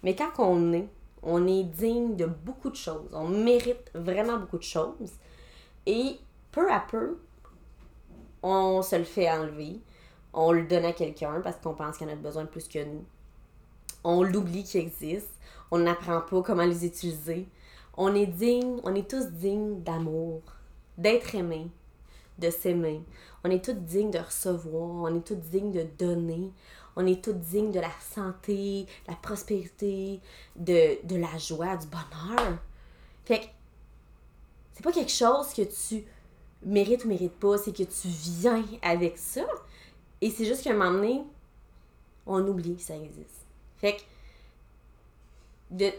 mais 0.04 0.16
quand 0.16 0.32
on 0.40 0.74
est, 0.74 0.88
on 1.24 1.48
est 1.48 1.64
digne 1.64 2.16
de 2.16 2.26
beaucoup 2.26 2.70
de 2.70 2.76
choses. 2.76 3.10
On 3.14 3.28
mérite 3.28 3.92
vraiment 3.94 4.38
beaucoup 4.38 4.58
de 4.58 4.64
choses. 4.64 5.12
Et 5.86 6.18
peu 6.52 6.72
à 6.72 6.80
peu, 6.80 7.20
on 8.44 8.82
se 8.82 8.96
le 8.96 9.04
fait 9.04 9.30
enlever. 9.30 9.80
On 10.34 10.52
le 10.52 10.64
donne 10.64 10.86
à 10.86 10.94
quelqu'un 10.94 11.42
parce 11.42 11.58
qu'on 11.58 11.74
pense 11.74 11.98
qu'il 11.98 12.08
en 12.08 12.14
a 12.14 12.16
besoin 12.16 12.46
plus 12.46 12.68
que 12.68 12.84
nous. 12.84 13.04
On 14.04 14.24
l'oublie 14.24 14.64
qu'il 14.64 14.82
existe. 14.82 15.30
On 15.70 15.80
n'apprend 15.80 16.22
pas 16.22 16.42
comment 16.42 16.66
les 16.66 16.86
utiliser. 16.86 17.48
On 17.98 18.16
est 18.16 18.28
digne, 18.28 18.80
on 18.84 18.96
est 18.96 19.10
tous 19.10 19.28
dignes 19.28 19.82
d'amour, 19.84 20.42
d'être 20.98 21.36
aimé, 21.36 21.70
de 22.40 22.50
s'aimer. 22.50 23.02
On 23.44 23.50
est 23.50 23.64
toutes 23.64 23.86
dignes 23.86 24.12
de 24.12 24.20
recevoir, 24.20 25.12
on 25.12 25.16
est 25.16 25.26
toutes 25.26 25.42
dignes 25.50 25.72
de 25.72 25.86
donner, 25.98 26.52
on 26.96 27.06
est 27.06 27.24
toutes 27.24 27.40
dignes 27.40 27.72
de 27.72 27.80
la 27.80 27.92
santé, 28.14 28.86
la 29.08 29.16
prospérité, 29.16 30.20
de, 30.56 31.06
de 31.06 31.16
la 31.16 31.38
joie, 31.38 31.78
du 31.78 31.88
bonheur. 31.88 32.58
Fait 33.26 33.40
que 33.40 33.46
c'est 34.74 34.84
pas 34.84 34.92
quelque 34.92 35.12
chose 35.12 35.54
que 35.54 35.62
tu 35.64 36.04
mérites 36.64 37.06
ou 37.06 37.08
mérites 37.08 37.40
pas, 37.40 37.58
c'est 37.58 37.76
que 37.76 37.84
tu 37.84 38.08
viens 38.08 38.64
avec 38.82 39.18
ça. 39.18 39.46
Et 40.22 40.30
c'est 40.30 40.46
juste 40.46 40.64
qu'à 40.64 40.72
un 40.72 40.74
moment 40.74 40.92
donné, 40.92 41.24
on 42.26 42.46
oublie 42.48 42.76
que 42.76 42.82
ça 42.82 42.96
existe. 42.96 43.46
Fait 43.78 43.98
que 43.98 44.02
de 45.72 45.92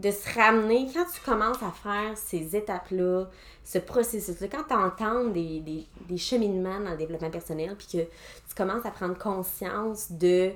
de 0.00 0.10
se 0.10 0.38
ramener, 0.38 0.88
quand 0.92 1.04
tu 1.12 1.20
commences 1.20 1.62
à 1.62 1.70
faire 1.70 2.16
ces 2.16 2.56
étapes-là, 2.56 3.26
ce 3.64 3.78
processus-là, 3.78 4.48
quand 4.50 4.64
tu 4.68 4.74
entends 4.74 5.24
des, 5.24 5.60
des, 5.60 5.86
des, 6.08 6.16
cheminements 6.16 6.80
dans 6.80 6.92
le 6.92 6.96
développement 6.96 7.30
personnel, 7.30 7.76
puis 7.76 7.86
que 7.86 8.02
tu 8.04 8.54
commences 8.56 8.86
à 8.86 8.90
prendre 8.90 9.18
conscience 9.18 10.10
de 10.10 10.52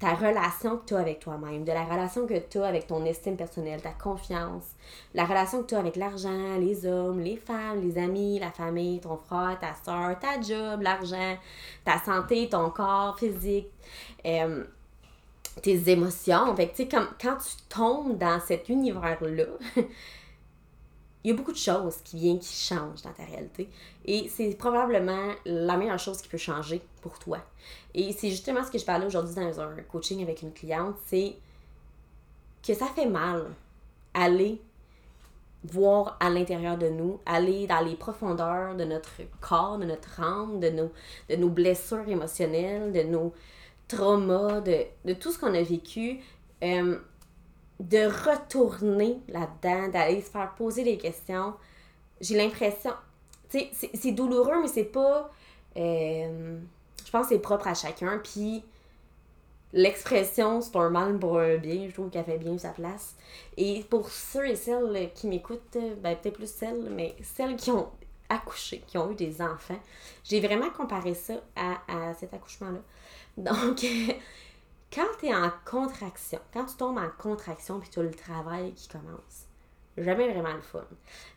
ta 0.00 0.14
relation 0.14 0.76
que 0.78 0.84
tu 0.86 0.94
as 0.94 0.98
avec 0.98 1.20
toi-même, 1.20 1.64
de 1.64 1.72
la 1.72 1.84
relation 1.84 2.26
que 2.26 2.38
tu 2.38 2.58
as 2.58 2.66
avec 2.66 2.86
ton 2.86 3.04
estime 3.04 3.36
personnelle, 3.36 3.80
ta 3.80 3.90
confiance, 3.90 4.64
la 5.14 5.24
relation 5.24 5.62
que 5.62 5.68
tu 5.68 5.74
as 5.74 5.78
avec 5.78 5.96
l'argent, 5.96 6.56
les 6.58 6.86
hommes, 6.86 7.20
les 7.20 7.36
femmes, 7.36 7.80
les 7.80 7.98
amis, 7.98 8.38
la 8.38 8.50
famille, 8.50 9.00
ton 9.00 9.16
frère, 9.16 9.58
ta 9.60 9.74
soeur, 9.74 10.18
ta 10.18 10.40
job, 10.40 10.82
l'argent, 10.82 11.36
ta 11.84 11.98
santé, 11.98 12.48
ton 12.48 12.70
corps 12.70 13.18
physique. 13.18 13.68
Euh, 14.24 14.64
tes 15.60 15.90
émotions. 15.90 16.54
Fait 16.56 16.68
tu 16.68 16.76
sais, 16.76 16.88
quand, 16.88 17.06
tu 17.20 17.56
tombes 17.68 18.18
dans 18.18 18.40
cet 18.40 18.68
univers-là, 18.68 19.46
il 21.24 21.30
y 21.30 21.30
a 21.30 21.34
beaucoup 21.34 21.52
de 21.52 21.56
choses 21.56 21.96
qui 22.04 22.16
viennent, 22.16 22.38
qui 22.38 22.54
changent 22.54 23.02
dans 23.02 23.12
ta 23.12 23.24
réalité. 23.24 23.68
Et 24.04 24.28
c'est 24.28 24.56
probablement 24.56 25.32
la 25.44 25.76
meilleure 25.76 25.98
chose 25.98 26.22
qui 26.22 26.28
peut 26.28 26.38
changer 26.38 26.80
pour 27.02 27.18
toi. 27.18 27.38
Et 27.94 28.12
c'est 28.12 28.30
justement 28.30 28.64
ce 28.64 28.70
que 28.70 28.78
je 28.78 28.84
parlais 28.84 29.06
aujourd'hui 29.06 29.34
dans 29.34 29.60
un 29.60 29.74
coaching 29.90 30.22
avec 30.22 30.42
une 30.42 30.52
cliente, 30.52 30.96
c'est 31.06 31.34
que 32.66 32.74
ça 32.74 32.86
fait 32.86 33.06
mal 33.06 33.46
aller 34.14 34.60
voir 35.64 36.16
à 36.20 36.30
l'intérieur 36.30 36.78
de 36.78 36.88
nous, 36.88 37.18
aller 37.26 37.66
dans 37.66 37.80
les 37.80 37.96
profondeurs 37.96 38.76
de 38.76 38.84
notre 38.84 39.10
corps, 39.40 39.78
de 39.78 39.84
notre 39.84 40.20
âme, 40.20 40.60
de 40.60 40.70
nos, 40.70 40.92
de 41.28 41.36
nos 41.36 41.48
blessures 41.48 42.08
émotionnelles, 42.08 42.92
de 42.92 43.02
nos, 43.02 43.32
trauma, 43.88 44.60
de, 44.60 45.12
tout 45.14 45.32
ce 45.32 45.38
qu'on 45.38 45.54
a 45.54 45.62
vécu, 45.62 46.20
euh, 46.62 46.98
de 47.80 48.06
retourner 48.06 49.18
là-dedans, 49.28 49.88
d'aller 49.88 50.20
se 50.20 50.30
faire 50.30 50.54
poser 50.54 50.84
des 50.84 50.98
questions, 50.98 51.54
j'ai 52.20 52.36
l'impression. 52.36 52.92
Tu 53.50 53.60
sais, 53.72 53.90
c'est 53.94 54.12
douloureux, 54.12 54.60
mais 54.60 54.68
c'est 54.68 54.84
pas. 54.84 55.30
Euh, 55.76 56.58
je 57.04 57.10
pense 57.10 57.28
que 57.28 57.34
c'est 57.34 57.40
propre 57.40 57.68
à 57.68 57.74
chacun. 57.74 58.20
Puis 58.22 58.62
l'expression 59.72 60.60
c'est 60.60 60.76
un 60.76 60.90
mal 60.90 61.18
pour 61.18 61.38
un 61.38 61.56
bien, 61.56 61.88
je 61.88 61.94
trouve 61.94 62.10
qu'elle 62.10 62.24
fait 62.24 62.38
bien 62.38 62.58
sa 62.58 62.70
place. 62.70 63.16
Et 63.56 63.84
pour 63.88 64.10
ceux 64.10 64.46
et 64.46 64.56
celles 64.56 65.10
qui 65.14 65.26
m'écoutent, 65.28 65.78
ben 66.02 66.16
peut-être 66.16 66.34
plus 66.34 66.50
celles, 66.50 66.90
mais 66.90 67.14
celles 67.22 67.56
qui 67.56 67.70
ont 67.70 67.88
accouché, 68.28 68.82
qui 68.86 68.98
ont 68.98 69.10
eu 69.10 69.14
des 69.14 69.40
enfants, 69.40 69.78
j'ai 70.24 70.40
vraiment 70.40 70.70
comparé 70.70 71.14
ça 71.14 71.34
à, 71.56 71.78
à 71.88 72.14
cet 72.14 72.34
accouchement-là. 72.34 72.80
Donc, 73.38 73.86
quand 74.92 75.06
tu 75.20 75.26
es 75.26 75.34
en 75.34 75.52
contraction, 75.64 76.40
quand 76.52 76.64
tu 76.64 76.76
tombes 76.76 76.98
en 76.98 77.08
contraction 77.22 77.78
puis 77.78 77.88
tu 77.88 78.00
as 78.00 78.02
le 78.02 78.10
travail 78.10 78.72
qui 78.72 78.88
commence, 78.88 79.46
jamais 79.96 80.28
vraiment 80.32 80.54
le 80.54 80.60
fun. 80.60 80.84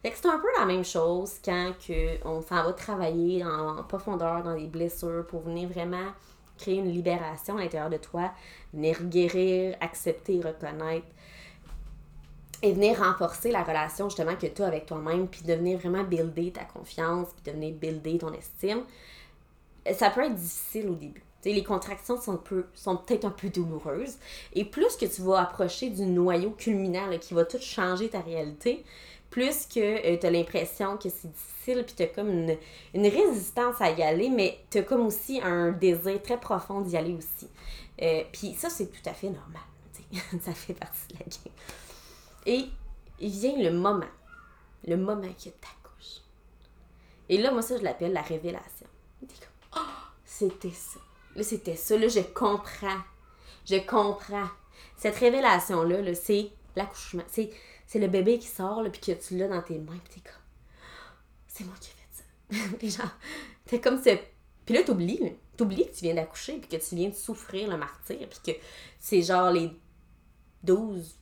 Fait 0.02 0.10
que 0.10 0.18
c'est 0.18 0.28
un 0.28 0.40
peu 0.40 0.48
la 0.58 0.66
même 0.66 0.84
chose 0.84 1.34
quand 1.46 1.74
que 1.88 2.26
on 2.26 2.42
s'en 2.42 2.64
va 2.64 2.74
travailler 2.74 3.46
en 3.46 3.84
profondeur 3.84 4.42
dans 4.42 4.56
des 4.56 4.66
blessures 4.66 5.28
pour 5.28 5.42
venir 5.42 5.70
vraiment 5.70 6.12
créer 6.58 6.78
une 6.78 6.92
libération 6.92 7.58
à 7.58 7.62
l'intérieur 7.62 7.92
de 7.92 7.98
toi, 7.98 8.32
venir 8.74 9.04
guérir, 9.04 9.78
accepter, 9.80 10.42
reconnaître 10.42 11.08
et 12.64 12.74
venir 12.74 13.00
renforcer 13.00 13.52
la 13.52 13.64
relation 13.64 14.10
justement 14.10 14.36
que 14.36 14.48
tu 14.48 14.64
as 14.64 14.68
avec 14.68 14.88
toi-même, 14.88 15.28
puis 15.28 15.44
de 15.44 15.54
venir 15.54 15.78
vraiment 15.78 16.04
builder 16.04 16.52
ta 16.52 16.64
confiance, 16.64 17.30
puis 17.34 17.52
de 17.52 17.58
venir 17.58 17.76
builder 17.76 18.18
ton 18.18 18.34
estime. 18.34 18.84
Ça 19.94 20.10
peut 20.10 20.26
être 20.26 20.36
difficile 20.36 20.90
au 20.90 20.96
début 20.96 21.24
les 21.46 21.64
contractions 21.64 22.20
sont, 22.20 22.40
sont 22.74 22.98
peut-être 22.98 23.26
un 23.26 23.32
peu 23.32 23.50
douloureuses. 23.50 24.18
Et 24.54 24.66
plus 24.66 24.96
que 24.96 25.06
tu 25.06 25.22
vas 25.22 25.42
approcher 25.42 25.90
du 25.90 26.04
noyau 26.04 26.52
culminant 26.52 27.10
qui 27.20 27.34
va 27.34 27.46
tout 27.46 27.60
changer 27.60 28.10
ta 28.10 28.20
réalité, 28.20 28.84
plus 29.32 29.66
que 29.66 29.80
euh, 29.80 30.18
tu 30.20 30.28
as 30.28 30.30
l'impression 30.30 30.98
que 30.98 31.10
c'est 31.10 31.32
difficile, 31.32 31.84
puis 31.86 31.96
tu 31.96 32.04
as 32.04 32.08
comme 32.08 32.30
une, 32.30 33.08
résistance 33.08 33.80
à 33.80 33.90
y 33.90 34.04
aller, 34.04 34.30
mais 34.30 34.60
tu 34.70 34.80
as 34.80 34.84
comme 34.84 35.06
aussi 35.06 35.42
un 35.42 35.72
désir 35.72 36.22
très 36.22 36.40
profond 36.40 36.82
d'y 36.82 36.98
aller 36.98 37.16
aussi. 37.16 37.50
Euh, 38.02 38.24
puis 38.32 38.54
ça, 38.54 38.70
c'est 38.70 38.88
tout 38.88 39.10
à 39.10 39.14
fait 39.14 39.30
normal. 39.30 39.62
ça 40.42 40.54
fait 40.54 40.74
partie 40.74 41.08
de 41.10 41.20
la 41.20 41.26
game. 41.26 41.54
Et 42.46 42.66
il 43.20 43.30
vient 43.30 43.58
le 43.58 43.72
moment, 43.72 44.06
le 44.86 44.98
moment 44.98 45.22
que 45.22 45.44
tu 45.44 45.50
accouches. 45.50 46.22
Et 47.30 47.38
là, 47.38 47.52
moi, 47.52 47.62
ça, 47.62 47.78
je 47.78 47.84
l'appelle 47.84 48.12
la 48.12 48.22
révélation. 48.22 48.88
oh, 49.78 49.80
c'était 50.26 50.72
ça. 50.72 51.00
Là, 51.36 51.44
c'était 51.44 51.76
ça. 51.76 51.98
Là, 51.98 52.08
je 52.08 52.20
comprends. 52.20 53.02
Je 53.66 53.78
comprends. 53.78 54.50
Cette 54.98 55.16
révélation-là, 55.16 56.02
-là, 56.02 56.16
c'est 56.16 56.52
l'accouchement. 56.76 57.24
C'est, 57.28 57.52
le 57.96 58.08
bébé 58.08 58.40
qui 58.40 58.48
sort, 58.48 58.84
puis 58.92 59.02
que 59.02 59.12
tu 59.12 59.38
l'as 59.38 59.48
dans 59.48 59.62
tes 59.62 59.78
mains, 59.78 60.00
puis 60.04 60.22
t'es 60.22 60.30
comme, 60.30 60.42
c'est 61.48 61.66
moi 61.66 61.76
qui 61.82 61.90
ai 61.90 61.94
fait 61.94 62.10
ça. 62.12 62.76
puis 62.78 62.90
genre, 62.90 63.12
t'es 63.66 63.82
comme 63.82 64.02
ce. 64.02 64.18
Puis 64.66 64.76
là, 64.76 64.84
t'oublies. 64.84 65.36
T'oublies 65.58 65.88
que 65.88 65.96
tu 65.96 66.06
viens 66.06 66.16
d'accoucher, 66.16 66.58
puis 66.58 66.70
que 66.70 66.84
tu 66.84 66.96
viens 66.96 67.10
de 67.10 67.16
souffrir 67.16 67.70
le 67.70 67.78
martyr, 67.78 68.18
puis 68.30 68.54
que 68.54 68.60
c'est 69.00 69.22
genre 69.22 69.52
les 69.52 69.72
12, 70.64 71.18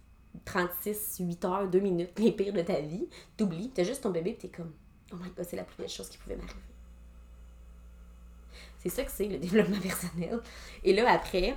36, 0.45 1.17
8 1.19 1.45
heures, 1.45 1.67
2 1.67 1.80
minutes 1.80 2.19
les 2.19 2.32
pires 2.32 2.54
de 2.54 2.62
ta 2.62 2.80
vie. 2.80 3.10
T'oublies. 3.36 3.72
T'as 3.74 3.84
juste 3.84 4.04
ton 4.04 4.12
bébé, 4.12 4.34
puis 4.34 4.50
t'es 4.50 4.56
comme, 4.56 4.74
oh 5.12 5.15
my 5.15 5.30
god, 5.32 5.45
c'est 5.50 5.58
la 5.58 5.63
plus 5.63 5.78
belle 5.78 5.89
chose 5.89 6.10
qui 6.10 6.17
pouvait 6.17 6.36
m'arriver. 6.36 6.60
C'est 8.80 8.89
ça 8.89 9.04
que 9.04 9.12
c'est 9.12 9.28
le 9.28 9.38
développement 9.38 9.80
personnel. 9.80 10.39
Et 10.84 10.94
là, 10.94 11.12
après, 11.12 11.56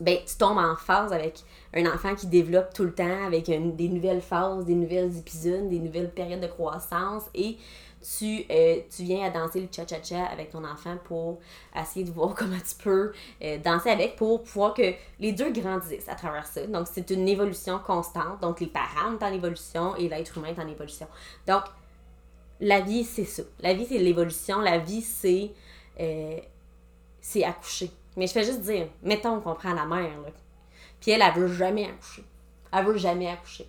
ben, 0.00 0.18
tu 0.26 0.36
tombes 0.36 0.58
en 0.58 0.76
phase 0.76 1.12
avec 1.12 1.42
un 1.74 1.86
enfant 1.86 2.14
qui 2.14 2.26
développe 2.26 2.74
tout 2.74 2.84
le 2.84 2.94
temps, 2.94 3.24
avec 3.26 3.46
des 3.46 3.88
nouvelles 3.88 4.20
phases, 4.20 4.64
des 4.64 4.74
nouvelles 4.74 5.16
épisodes, 5.16 5.68
des 5.68 5.78
nouvelles 5.78 6.10
périodes 6.10 6.40
de 6.40 6.46
croissance 6.46 7.24
et 7.34 7.56
tu, 8.18 8.44
euh, 8.50 8.80
tu 8.94 9.02
viens 9.02 9.24
à 9.26 9.30
danser 9.30 9.60
le 9.60 9.68
cha-cha-cha 9.70 10.26
avec 10.26 10.50
ton 10.50 10.64
enfant 10.64 10.96
pour 11.04 11.38
essayer 11.74 12.04
de 12.04 12.10
voir 12.10 12.34
comment 12.36 12.58
tu 12.58 12.82
peux 12.82 13.12
euh, 13.42 13.58
danser 13.58 13.90
avec 13.90 14.16
pour 14.16 14.42
pouvoir 14.42 14.74
que 14.74 14.92
les 15.18 15.32
deux 15.32 15.50
grandissent 15.50 16.08
à 16.08 16.14
travers 16.14 16.46
ça. 16.46 16.66
Donc, 16.66 16.86
c'est 16.92 17.10
une 17.10 17.26
évolution 17.26 17.78
constante. 17.78 18.40
Donc, 18.40 18.60
les 18.60 18.66
parents 18.66 19.12
sont 19.18 19.24
en 19.24 19.32
évolution 19.32 19.96
et 19.96 20.08
l'être 20.08 20.36
humain 20.38 20.48
est 20.48 20.60
en 20.60 20.68
évolution. 20.68 21.06
Donc, 21.46 21.62
la 22.60 22.80
vie, 22.80 23.04
c'est 23.04 23.24
ça. 23.24 23.42
La 23.60 23.74
vie, 23.74 23.86
c'est 23.86 23.98
l'évolution. 23.98 24.60
La 24.60 24.78
vie, 24.78 25.02
c'est 25.02 25.50
euh, 26.00 26.38
c'est 27.20 27.44
accoucher. 27.44 27.90
Mais 28.16 28.26
je 28.26 28.32
fais 28.32 28.44
juste 28.44 28.60
dire, 28.60 28.86
mettons 29.02 29.40
qu'on 29.40 29.54
prend 29.54 29.74
la 29.74 29.84
mère, 29.84 30.20
là. 30.20 30.28
Puis 31.00 31.10
elle, 31.10 31.22
elle 31.22 31.34
veut 31.34 31.52
jamais 31.52 31.86
accoucher. 31.86 32.24
Elle 32.72 32.84
veut 32.84 32.96
jamais 32.96 33.28
accoucher. 33.28 33.68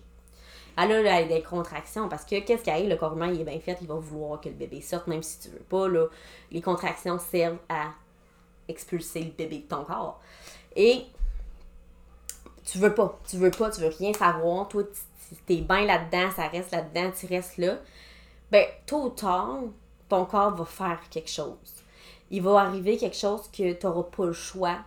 Elle 0.76 0.92
a 0.92 1.24
des 1.24 1.42
contractions 1.42 2.08
parce 2.08 2.24
que 2.24 2.38
qu'est-ce 2.38 2.62
qui 2.62 2.70
arrive, 2.70 2.88
le 2.88 2.96
corps 2.96 3.14
humain 3.14 3.32
il 3.32 3.40
est 3.40 3.44
bien 3.44 3.58
fait, 3.58 3.76
il 3.80 3.88
va 3.88 3.96
vouloir 3.96 4.40
que 4.40 4.48
le 4.48 4.54
bébé 4.54 4.80
sorte, 4.80 5.08
même 5.08 5.24
si 5.24 5.40
tu 5.40 5.48
veux 5.48 5.58
pas. 5.58 5.88
Là, 5.88 6.06
les 6.52 6.60
contractions 6.60 7.18
servent 7.18 7.58
à 7.68 7.92
expulser 8.68 9.24
le 9.24 9.30
bébé 9.30 9.58
de 9.58 9.68
ton 9.68 9.84
corps. 9.84 10.20
Et 10.76 11.04
tu 12.64 12.78
veux 12.78 12.94
pas, 12.94 13.18
tu 13.28 13.38
veux 13.38 13.50
pas, 13.50 13.70
tu 13.70 13.80
veux 13.80 13.88
rien 13.98 14.12
savoir. 14.12 14.68
Toi, 14.68 14.84
t'es 15.46 15.56
bien 15.56 15.84
là-dedans, 15.84 16.30
ça 16.36 16.46
reste 16.46 16.70
là-dedans, 16.70 17.10
tu 17.18 17.26
restes 17.26 17.58
là. 17.58 17.78
Ben, 18.52 18.64
tôt 18.86 19.06
ou 19.06 19.10
tard, 19.10 19.58
ton 20.08 20.24
corps 20.26 20.54
va 20.54 20.64
faire 20.64 21.00
quelque 21.10 21.30
chose 21.30 21.77
il 22.30 22.42
va 22.42 22.60
arriver 22.60 22.96
quelque 22.96 23.16
chose 23.16 23.48
que 23.48 23.72
tu 23.72 23.86
n'auras 23.86 24.04
pas 24.04 24.26
le 24.26 24.32
choix 24.32 24.78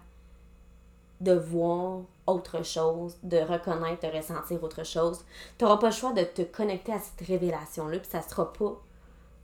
de 1.20 1.34
voir 1.34 2.02
autre 2.28 2.64
chose, 2.64 3.18
de 3.24 3.38
reconnaître, 3.38 4.08
de 4.08 4.16
ressentir 4.16 4.64
autre 4.64 4.84
chose. 4.86 5.24
Tu 5.58 5.64
n'auras 5.64 5.78
pas 5.78 5.88
le 5.88 5.94
choix 5.94 6.14
de 6.14 6.24
te 6.24 6.42
connecter 6.42 6.94
à 6.94 7.00
cette 7.00 7.28
révélation-là, 7.28 8.00
puis 8.00 8.10
ça 8.10 8.20
ne 8.20 8.24
sera 8.24 8.52
pas 8.52 8.80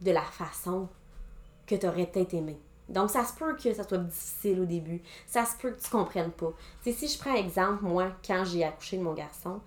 de 0.01 0.11
la 0.11 0.21
façon 0.21 0.87
que 1.65 1.75
tu 1.75 1.87
aurais 1.87 2.05
peut-être 2.05 2.33
aimé. 2.33 2.59
Donc, 2.89 3.09
ça 3.09 3.25
se 3.25 3.33
peut 3.33 3.55
que 3.55 3.73
ça 3.73 3.83
soit 3.83 3.97
difficile 3.97 4.61
au 4.61 4.65
début. 4.65 5.01
Ça 5.25 5.45
se 5.45 5.57
peut 5.57 5.71
que 5.71 5.81
tu 5.81 5.89
comprennes 5.89 6.31
pas. 6.31 6.53
sais, 6.81 6.93
si 6.93 7.07
je 7.07 7.19
prends 7.19 7.35
exemple, 7.35 7.83
moi, 7.83 8.11
quand 8.25 8.45
j'ai 8.45 8.63
accouché 8.63 8.97
de 8.97 9.03
mon 9.03 9.13
garçon, 9.13 9.59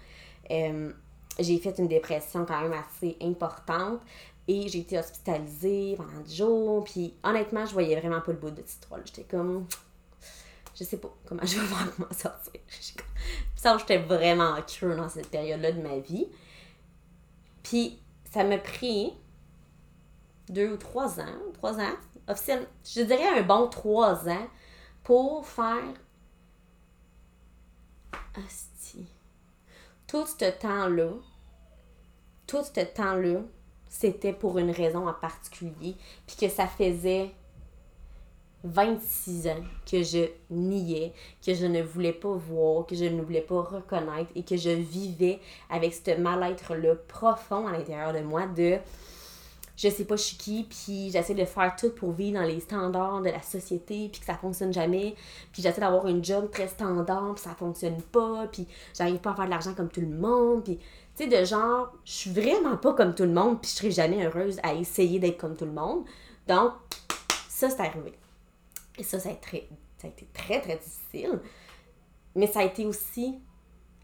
euh, 0.51 0.91
j'ai 1.39 1.59
fait 1.59 1.79
une 1.79 1.89
dépression 1.89 2.45
quand 2.47 2.63
même 2.63 2.73
assez 2.73 3.17
importante. 3.21 4.01
Et 4.51 4.67
j'ai 4.67 4.81
été 4.81 4.99
hospitalisée 4.99 5.95
pendant 5.97 6.21
10 6.25 6.37
jours. 6.37 6.83
Puis 6.83 7.15
honnêtement, 7.23 7.65
je 7.67 7.73
voyais 7.73 7.95
vraiment 8.01 8.21
pas 8.21 8.33
le 8.33 8.39
bout 8.39 8.51
de 8.51 8.57
cette 8.57 8.71
histoire. 8.71 9.01
J'étais 9.05 9.23
comme. 9.23 9.69
Je 10.75 10.83
sais 10.83 10.97
pas 10.97 11.09
comment 11.25 11.45
je 11.45 11.57
vais 11.57 11.67
voir 11.67 11.87
m'en 11.99 12.13
sortir. 12.13 12.61
Ça, 13.55 13.79
j'étais 13.79 13.99
vraiment 13.99 14.57
creux 14.63 14.97
dans 14.97 15.09
cette 15.09 15.29
période-là 15.29 15.71
de 15.71 15.81
ma 15.81 15.99
vie. 15.99 16.27
Puis 17.63 18.01
ça 18.33 18.43
m'a 18.43 18.59
pris 18.59 19.13
deux 20.49 20.73
ou 20.73 20.77
trois 20.77 21.21
ans, 21.21 21.39
trois 21.55 21.79
ans, 21.79 21.95
officiellement, 22.27 22.67
je 22.85 23.03
dirais 23.03 23.39
un 23.39 23.43
bon 23.43 23.69
trois 23.69 24.29
ans 24.29 24.49
pour 25.05 25.47
faire. 25.47 25.95
Asti. 28.35 29.07
Tout 30.09 30.27
ce 30.27 30.51
temps-là, 30.51 31.13
tout 32.49 32.65
ce 32.65 32.81
temps-là, 32.81 33.43
c'était 33.91 34.33
pour 34.33 34.59
une 34.59 34.71
raison 34.71 35.07
en 35.07 35.13
particulier, 35.13 35.97
puis 36.27 36.37
que 36.41 36.49
ça 36.49 36.67
faisait 36.67 37.33
26 38.65 39.49
ans 39.49 39.65
que 39.91 40.03
je 40.03 40.27
niais, 40.51 41.13
que 41.45 41.55
je 41.55 41.67
ne 41.67 41.83
voulais 41.83 42.13
pas 42.13 42.33
voir, 42.33 42.87
que 42.87 42.95
je 42.95 43.05
ne 43.05 43.21
voulais 43.21 43.41
pas 43.41 43.61
reconnaître 43.61 44.31
et 44.35 44.43
que 44.43 44.57
je 44.57 44.71
vivais 44.71 45.41
avec 45.69 45.93
ce 45.93 46.17
mal-être-là 46.17 46.95
profond 47.09 47.67
à 47.67 47.73
l'intérieur 47.73 48.13
de 48.13 48.21
moi 48.21 48.47
de 48.47 48.79
je 49.77 49.89
sais 49.89 50.05
pas 50.05 50.17
je 50.17 50.23
suis 50.23 50.37
qui, 50.37 50.67
puis 50.69 51.11
j'essaie 51.11 51.33
de 51.33 51.47
faire 51.47 51.75
tout 51.75 51.89
pour 51.91 52.13
vivre 52.13 52.39
dans 52.39 52.47
les 52.47 52.61
standards 52.61 53.23
de 53.23 53.31
la 53.31 53.41
société, 53.41 54.11
puis 54.13 54.21
que 54.21 54.27
ça 54.27 54.35
fonctionne 54.35 54.75
jamais, 54.75 55.15
puis 55.53 55.63
j'essaie 55.63 55.81
d'avoir 55.81 56.05
un 56.05 56.23
job 56.23 56.51
très 56.51 56.69
standard, 56.69 57.33
puis 57.35 57.43
ça 57.43 57.55
fonctionne 57.55 58.03
pas, 58.03 58.47
puis 58.53 58.67
j'arrive 58.95 59.21
pas 59.21 59.31
à 59.31 59.37
faire 59.37 59.47
de 59.47 59.51
l'argent 59.51 59.73
comme 59.73 59.89
tout 59.89 60.03
le 60.03 60.09
monde, 60.09 60.65
puis 60.65 60.79
tu 61.21 61.29
sais, 61.31 61.41
de 61.41 61.45
genre, 61.45 61.93
je 62.05 62.13
suis 62.13 62.31
vraiment 62.31 62.77
pas 62.79 62.95
comme 62.95 63.15
tout 63.15 63.25
le 63.25 63.33
monde, 63.33 63.61
puis 63.61 63.71
je 63.71 63.77
serai 63.77 63.91
jamais 63.91 64.25
heureuse 64.25 64.59
à 64.63 64.73
essayer 64.73 65.19
d'être 65.19 65.39
comme 65.39 65.55
tout 65.55 65.67
le 65.67 65.73
monde. 65.73 66.07
Donc, 66.47 66.73
ça, 67.49 67.69
c'est 67.69 67.81
arrivé. 67.81 68.15
Et 68.97 69.03
ça, 69.03 69.21
ça 69.21 69.29
a, 69.29 69.33
été 69.33 70.29
très, 70.33 70.61
très 70.61 70.77
difficile. 70.77 71.41
Mais 72.35 72.47
ça 72.47 72.61
a 72.61 72.65
été 72.65 72.87
aussi 72.87 73.39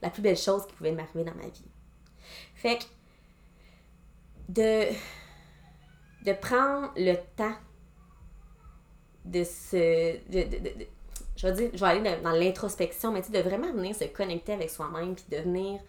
la 0.03 0.11
plus 0.11 0.21
belle 0.21 0.37
chose 0.37 0.67
qui 0.67 0.75
pouvait 0.75 0.93
m'arriver 0.93 1.25
dans 1.25 1.35
ma 1.35 1.49
vie. 1.49 1.71
Fait 2.55 2.79
que, 2.79 2.85
de, 4.51 4.95
de 6.25 6.33
prendre 6.35 6.93
le 6.97 7.15
temps 7.35 7.57
de 9.25 9.43
se. 9.43 10.19
je 11.37 11.47
vais 11.47 11.53
dire, 11.53 11.71
je 11.73 11.81
vais 11.81 11.87
aller 11.87 12.21
dans, 12.23 12.33
l'introspection, 12.33 13.11
mais 13.11 13.23
de 13.23 13.39
vraiment 13.39 13.73
venir 13.73 13.95
se 13.95 14.05
connecter 14.05 14.53
avec 14.53 14.71
soi-même, 14.71 15.15
puis 15.15 15.25
de 15.31 15.43
venir 15.43 15.81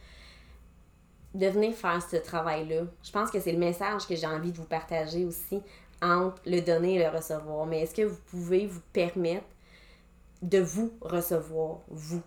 de 1.33 1.47
venir 1.47 1.73
faire 1.73 2.01
ce 2.01 2.15
travail-là. 2.17 2.83
Je 3.03 3.11
pense 3.11 3.29
que 3.29 3.39
c'est 3.39 3.51
le 3.51 3.59
message 3.59 4.07
que 4.07 4.15
j'ai 4.15 4.27
envie 4.27 4.51
de 4.51 4.57
vous 4.57 4.65
partager 4.65 5.25
aussi 5.25 5.61
entre 6.01 6.41
le 6.45 6.61
donner 6.61 6.95
et 6.95 6.99
le 6.99 7.09
recevoir. 7.09 7.65
Mais 7.65 7.81
est-ce 7.81 7.95
que 7.95 8.03
vous 8.03 8.19
pouvez 8.27 8.65
vous 8.65 8.81
permettre 8.93 9.45
de 10.41 10.59
vous 10.59 10.93
recevoir, 11.01 11.79
vous? 11.89 12.21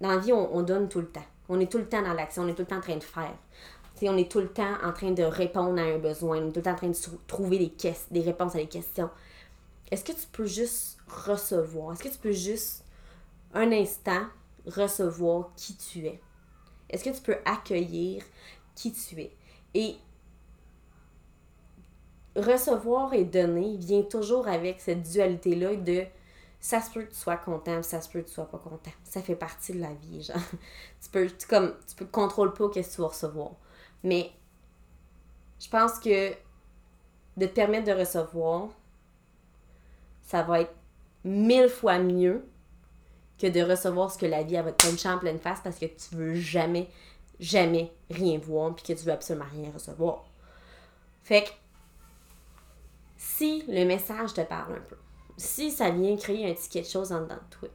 dans 0.00 0.08
la 0.08 0.18
vie, 0.18 0.32
on, 0.32 0.62
donne 0.62 0.88
tout 0.88 1.00
le 1.00 1.08
temps. 1.08 1.24
On 1.48 1.60
est 1.60 1.70
tout 1.70 1.78
le 1.78 1.88
temps 1.88 2.02
dans 2.02 2.14
l'action, 2.14 2.42
on 2.42 2.48
est 2.48 2.54
tout 2.54 2.62
le 2.62 2.66
temps 2.66 2.78
en 2.78 2.80
train 2.80 2.96
de 2.96 3.02
faire. 3.02 3.34
on 4.02 4.16
est 4.16 4.30
tout 4.30 4.40
le 4.40 4.48
temps 4.48 4.74
en 4.82 4.92
train 4.92 5.10
de 5.10 5.22
répondre 5.22 5.78
à 5.78 5.84
un 5.84 5.98
besoin, 5.98 6.38
on 6.38 6.48
est 6.48 6.52
tout 6.52 6.56
le 6.56 6.62
temps 6.62 6.72
en 6.72 6.76
train 6.76 6.88
de 6.88 6.96
trouver 7.26 7.58
des, 7.58 7.94
des 8.10 8.20
réponses 8.20 8.54
à 8.54 8.58
des 8.58 8.66
questions. 8.66 9.10
Est-ce 9.90 10.04
que 10.04 10.12
tu 10.12 10.26
peux 10.32 10.46
juste 10.46 10.98
recevoir? 11.06 11.92
Est-ce 11.92 12.04
que 12.04 12.08
tu 12.08 12.18
peux 12.18 12.32
juste, 12.32 12.84
un 13.52 13.70
instant, 13.72 14.22
recevoir 14.66 15.50
qui 15.56 15.76
tu 15.76 16.06
es? 16.06 16.20
Est-ce 16.90 17.04
que 17.04 17.10
tu 17.10 17.22
peux 17.22 17.38
accueillir 17.44 18.22
qui 18.74 18.92
tu 18.92 19.20
es? 19.20 19.32
Et 19.74 19.96
recevoir 22.36 23.14
et 23.14 23.24
donner 23.24 23.76
vient 23.76 24.02
toujours 24.02 24.48
avec 24.48 24.80
cette 24.80 25.02
dualité-là 25.02 25.76
de 25.76 26.04
ça 26.60 26.82
se 26.82 26.90
peut 26.90 27.02
que 27.02 27.10
tu 27.10 27.16
sois 27.16 27.38
content, 27.38 27.82
ça 27.82 28.02
se 28.02 28.08
peut 28.10 28.20
que 28.20 28.28
tu 28.28 28.34
sois 28.34 28.48
pas 28.48 28.58
content. 28.58 28.90
Ça 29.04 29.22
fait 29.22 29.34
partie 29.34 29.72
de 29.72 29.80
la 29.80 29.94
vie, 29.94 30.22
genre. 30.22 30.36
tu 31.02 31.08
peux, 31.10 31.26
tu, 31.26 31.46
comme, 31.46 31.74
tu 31.88 31.96
peux 31.96 32.04
contrôler 32.04 32.52
pas 32.52 32.68
qu'est-ce 32.68 32.90
que 32.90 32.94
tu 32.96 33.00
vas 33.00 33.08
recevoir. 33.08 33.52
Mais 34.04 34.30
je 35.58 35.68
pense 35.68 35.98
que 35.98 36.32
de 37.36 37.46
te 37.46 37.54
permettre 37.54 37.86
de 37.86 37.98
recevoir, 37.98 38.68
ça 40.22 40.42
va 40.42 40.60
être 40.60 40.74
mille 41.24 41.68
fois 41.68 41.98
mieux 41.98 42.44
que 43.40 43.46
de 43.46 43.62
recevoir 43.62 44.10
ce 44.10 44.18
que 44.18 44.26
la 44.26 44.42
vie 44.42 44.54
va 44.54 44.72
te 44.72 44.86
puncher 44.86 45.08
en 45.08 45.18
pleine 45.18 45.38
face 45.38 45.60
parce 45.62 45.78
que 45.78 45.86
tu 45.86 46.14
veux 46.14 46.34
jamais, 46.34 46.88
jamais 47.38 47.90
rien 48.10 48.38
voir 48.38 48.74
puis 48.74 48.84
que 48.84 48.92
tu 48.92 49.06
veux 49.06 49.12
absolument 49.12 49.46
rien 49.50 49.70
recevoir. 49.72 50.24
Fait 51.22 51.44
que 51.44 51.50
si 53.16 53.64
le 53.66 53.84
message 53.84 54.34
te 54.34 54.42
parle 54.42 54.74
un 54.74 54.80
peu, 54.80 54.96
si 55.36 55.70
ça 55.70 55.90
vient 55.90 56.16
créer 56.16 56.50
un 56.50 56.54
petit 56.54 56.68
quelque 56.68 56.90
chose 56.90 57.12
en 57.12 57.22
dedans 57.22 57.36
de 57.36 57.56
toi, 57.56 57.68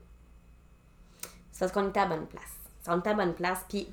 c'est 1.50 1.60
parce 1.60 1.72
qu'on 1.72 1.92
est 1.92 1.98
à 1.98 2.06
bonne 2.06 2.26
place. 2.26 2.42
C'est 2.82 2.90
on 2.90 3.02
est 3.02 3.08
à 3.08 3.14
bonne 3.14 3.34
place, 3.34 3.64
puis 3.68 3.88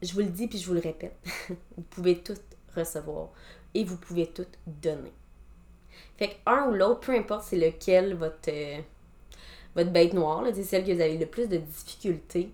je 0.00 0.12
vous 0.12 0.20
le 0.20 0.26
dis, 0.26 0.46
puis 0.46 0.58
je 0.58 0.66
vous 0.66 0.74
le 0.74 0.80
répète, 0.80 1.16
vous 1.76 1.82
pouvez 1.90 2.18
tout 2.18 2.36
recevoir 2.74 3.28
et 3.74 3.84
vous 3.84 3.96
pouvez 3.96 4.28
tout 4.28 4.46
donner. 4.66 5.12
Fait 6.16 6.30
que 6.30 6.34
un 6.46 6.68
ou 6.68 6.74
l'autre, 6.74 7.00
peu 7.00 7.14
importe 7.14 7.44
c'est 7.44 7.58
lequel 7.58 8.14
votre, 8.14 8.50
votre 9.74 9.90
bête 9.90 10.14
noire, 10.14 10.44
c'est 10.54 10.62
celle 10.62 10.84
que 10.84 10.92
vous 10.92 11.00
avez 11.00 11.18
le 11.18 11.26
plus 11.26 11.48
de 11.48 11.56
difficultés, 11.58 12.50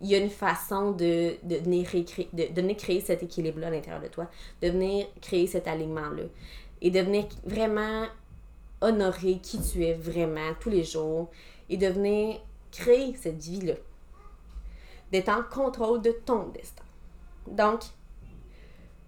il 0.00 0.08
y 0.08 0.14
a 0.14 0.18
une 0.18 0.30
façon 0.30 0.92
de, 0.92 1.36
de, 1.42 1.56
venir, 1.56 1.86
de, 1.92 2.52
de 2.54 2.60
venir 2.60 2.76
créer 2.76 3.00
cet 3.00 3.22
équilibre-là 3.22 3.66
à 3.66 3.70
l'intérieur 3.70 4.02
de 4.02 4.08
toi, 4.08 4.30
de 4.62 4.68
venir 4.68 5.06
créer 5.20 5.46
cet 5.46 5.68
alignement-là 5.68 6.24
et 6.80 6.90
de 6.90 7.00
venir 7.00 7.26
vraiment 7.44 8.06
honorer 8.80 9.38
qui 9.42 9.60
tu 9.60 9.84
es 9.84 9.92
vraiment 9.92 10.54
tous 10.58 10.70
les 10.70 10.84
jours 10.84 11.30
et 11.68 11.76
de 11.76 11.86
venir 11.86 12.40
créer 12.72 13.14
cette 13.14 13.42
vie-là. 13.42 13.74
D'être 15.12 15.28
en 15.28 15.42
contrôle 15.42 16.00
de 16.00 16.12
ton 16.24 16.48
destin. 16.48 16.84
Donc, 17.46 17.82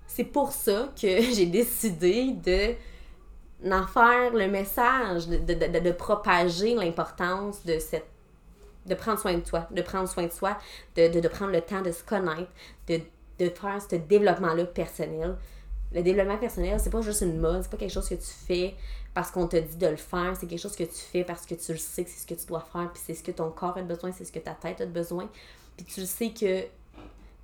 c'est 0.07 0.25
pour 0.25 0.53
ça 0.53 0.93
que 1.01 1.21
j'ai 1.35 1.47
décidé 1.47 2.33
de 2.33 2.75
d'en 3.63 3.87
faire 3.87 4.33
le 4.33 4.49
message, 4.49 5.29
de, 5.29 5.37
de, 5.39 5.79
de, 5.79 5.91
propager 5.93 6.75
l'importance 6.75 7.65
de 7.65 7.79
cette 7.79 8.07
de 8.85 8.97
prendre 8.97 9.19
soin 9.19 9.35
de 9.35 9.41
toi, 9.41 9.69
de 9.71 9.81
prendre 9.81 10.09
soin 10.09 10.27
de 10.27 10.33
soi, 10.33 10.59
de, 10.97 11.21
de, 11.21 11.29
prendre 11.29 11.53
le 11.53 11.61
temps 11.61 11.83
de 11.83 11.93
se 11.93 12.03
connaître, 12.03 12.51
de, 12.89 13.01
de 13.39 13.49
faire 13.49 13.81
ce 13.81 13.95
développement-là 13.95 14.65
personnel, 14.65 15.37
le 15.95 16.03
développement 16.03 16.39
personnel, 16.39 16.81
c'est 16.81 16.91
pas 16.91 17.01
juste 17.01 17.21
une 17.21 17.39
mode, 17.39 17.63
c'est 17.63 17.71
pas 17.71 17.77
quelque 17.77 17.93
chose 17.93 18.09
que 18.09 18.15
tu 18.15 18.31
fais 18.47 18.75
parce 19.15 19.31
qu'on 19.31 19.47
te 19.47 19.57
dit 19.57 19.77
de 19.77 19.87
le 19.87 19.97
faire, 19.97 20.35
c'est 20.39 20.47
quelque 20.47 20.61
chose 20.61 20.75
que 20.75 20.85
tu 20.85 20.99
fais 20.99 21.23
parce 21.23 21.45
que 21.45 21.55
tu 21.55 21.73
le 21.73 21.79
sais 21.79 22.05
que 22.05 22.11
c'est 22.11 22.21
ce 22.21 22.27
que 22.27 22.35
tu 22.35 22.47
dois 22.47 22.65
faire, 22.73 22.91
puis 22.93 23.03
c'est 23.05 23.15
ce 23.15 23.23
que 23.23 23.31
ton 23.31 23.51
corps 23.51 23.77
a 23.77 23.83
besoin, 23.83 24.11
c'est 24.11 24.25
ce 24.25 24.33
que 24.33 24.39
ta 24.39 24.53
tête 24.53 24.81
a 24.81 24.87
besoin, 24.87 25.29
puis 25.77 25.85
tu 25.85 26.01
le 26.01 26.07
sais 26.07 26.31
que 26.31 26.65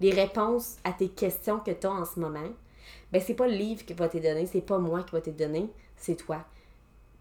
les 0.00 0.12
réponses 0.12 0.76
à 0.84 0.92
tes 0.92 1.08
questions 1.08 1.58
que 1.58 1.72
tu 1.72 1.86
as 1.86 1.90
en 1.90 2.04
ce 2.04 2.18
moment, 2.18 2.48
ben 3.12 3.22
c'est 3.24 3.34
pas 3.34 3.46
le 3.46 3.54
livre 3.54 3.84
qui 3.84 3.94
va 3.94 4.08
te 4.08 4.18
donner, 4.18 4.46
c'est 4.46 4.60
pas 4.60 4.78
moi 4.78 5.02
qui 5.02 5.12
va 5.12 5.20
te 5.20 5.30
donner, 5.30 5.68
c'est 5.96 6.16
toi. 6.16 6.44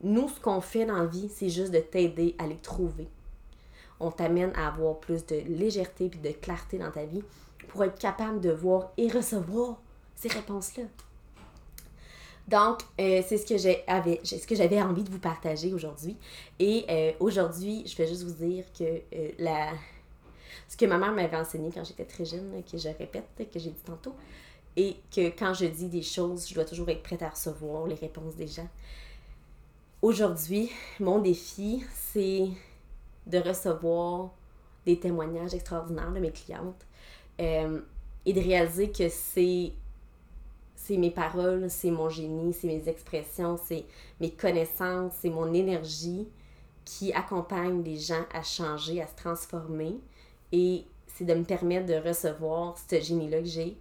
Nous, 0.02 0.30
ce 0.30 0.40
qu'on 0.40 0.62
fait 0.62 0.86
dans 0.86 0.98
la 0.98 1.06
vie, 1.06 1.30
c'est 1.34 1.50
juste 1.50 1.72
de 1.72 1.80
t'aider 1.80 2.36
à 2.38 2.48
les 2.48 2.58
trouver. 2.58 3.08
On 4.00 4.12
t'amène 4.12 4.52
à 4.56 4.68
avoir 4.68 5.00
plus 5.00 5.26
de 5.26 5.38
légèreté 5.48 6.10
puis 6.10 6.20
de 6.20 6.30
clarté 6.30 6.78
dans 6.78 6.92
ta 6.92 7.06
vie 7.06 7.24
pour 7.70 7.84
être 7.84 7.98
capable 7.98 8.40
de 8.40 8.52
voir 8.52 8.92
et 8.98 9.08
recevoir 9.08 9.78
ces 10.16 10.28
réponses-là. 10.28 10.84
Donc, 12.48 12.80
euh, 13.00 13.22
c'est 13.28 13.38
ce 13.38 13.46
que 13.46 13.58
j'avais, 13.58 14.82
envie 14.82 15.04
de 15.04 15.10
vous 15.10 15.20
partager 15.20 15.74
aujourd'hui. 15.74 16.16
Et 16.60 16.86
euh, 16.90 17.12
aujourd'hui, 17.20 17.84
je 17.86 17.96
vais 17.98 18.08
juste 18.08 18.24
vous 18.24 18.46
dire 18.46 18.64
que 18.78 18.84
euh, 18.84 19.32
la, 19.38 19.72
ce 20.70 20.78
que 20.78 20.86
ma 20.86 20.98
mère 20.98 21.12
m'avait 21.12 21.36
enseigné 21.36 21.72
quand 21.74 21.84
j'étais 21.84 22.06
très 22.06 22.24
jeune, 22.24 22.64
que 22.70 22.78
je 22.78 22.88
répète, 22.88 23.26
que 23.38 23.60
j'ai 23.60 23.72
dit 23.72 23.84
tantôt, 23.86 24.16
et 24.78 24.96
que 25.14 25.30
quand 25.38 25.56
je 25.56 25.66
dis 25.66 25.88
des 25.88 26.04
choses, 26.04 26.48
je 26.48 26.54
dois 26.54 26.64
toujours 26.64 26.88
être 26.90 27.02
prête 27.02 27.24
à 27.24 27.30
recevoir 27.30 27.88
les 27.88 27.96
réponses 27.96 28.36
des 28.36 28.48
gens. 28.48 28.70
Aujourd'hui, 30.04 30.72
mon 31.00 31.20
défi, 31.20 31.84
c'est 31.94 32.48
de 33.26 33.40
recevoir 33.40 34.30
des 34.86 35.00
témoignages 35.00 35.56
extraordinaires 35.56 36.12
de 36.14 36.20
mes 36.20 36.32
clientes 36.32 36.86
et 37.40 38.34
de 38.34 38.40
réaliser 38.40 38.92
que 38.92 39.10
c'est 39.10 39.74
c'est 40.76 40.98
mes 40.98 41.12
paroles, 41.12 41.70
c'est 41.70 41.92
mon 41.92 42.08
génie, 42.08 42.54
c'est 42.54 42.68
mes 42.68 42.88
expressions, 42.88 43.60
c'est 43.66 43.84
mes 44.22 44.32
connaissances, 44.32 45.12
c'est 45.20 45.32
mon 45.32 45.52
énergie 45.54 46.30
qui 46.86 47.12
accompagne 47.12 47.84
les 47.84 47.98
gens 47.98 48.24
à 48.32 48.44
changer, 48.44 49.02
à 49.02 49.08
se 49.08 49.16
transformer. 49.16 50.00
Et 50.54 50.86
c'est 51.08 51.26
de 51.26 51.34
me 51.34 51.44
permettre 51.44 51.88
de 51.88 51.96
recevoir 51.96 52.78
ce 52.90 53.02
génie-là 53.02 53.40
que 53.40 53.48
j'ai 53.48 53.76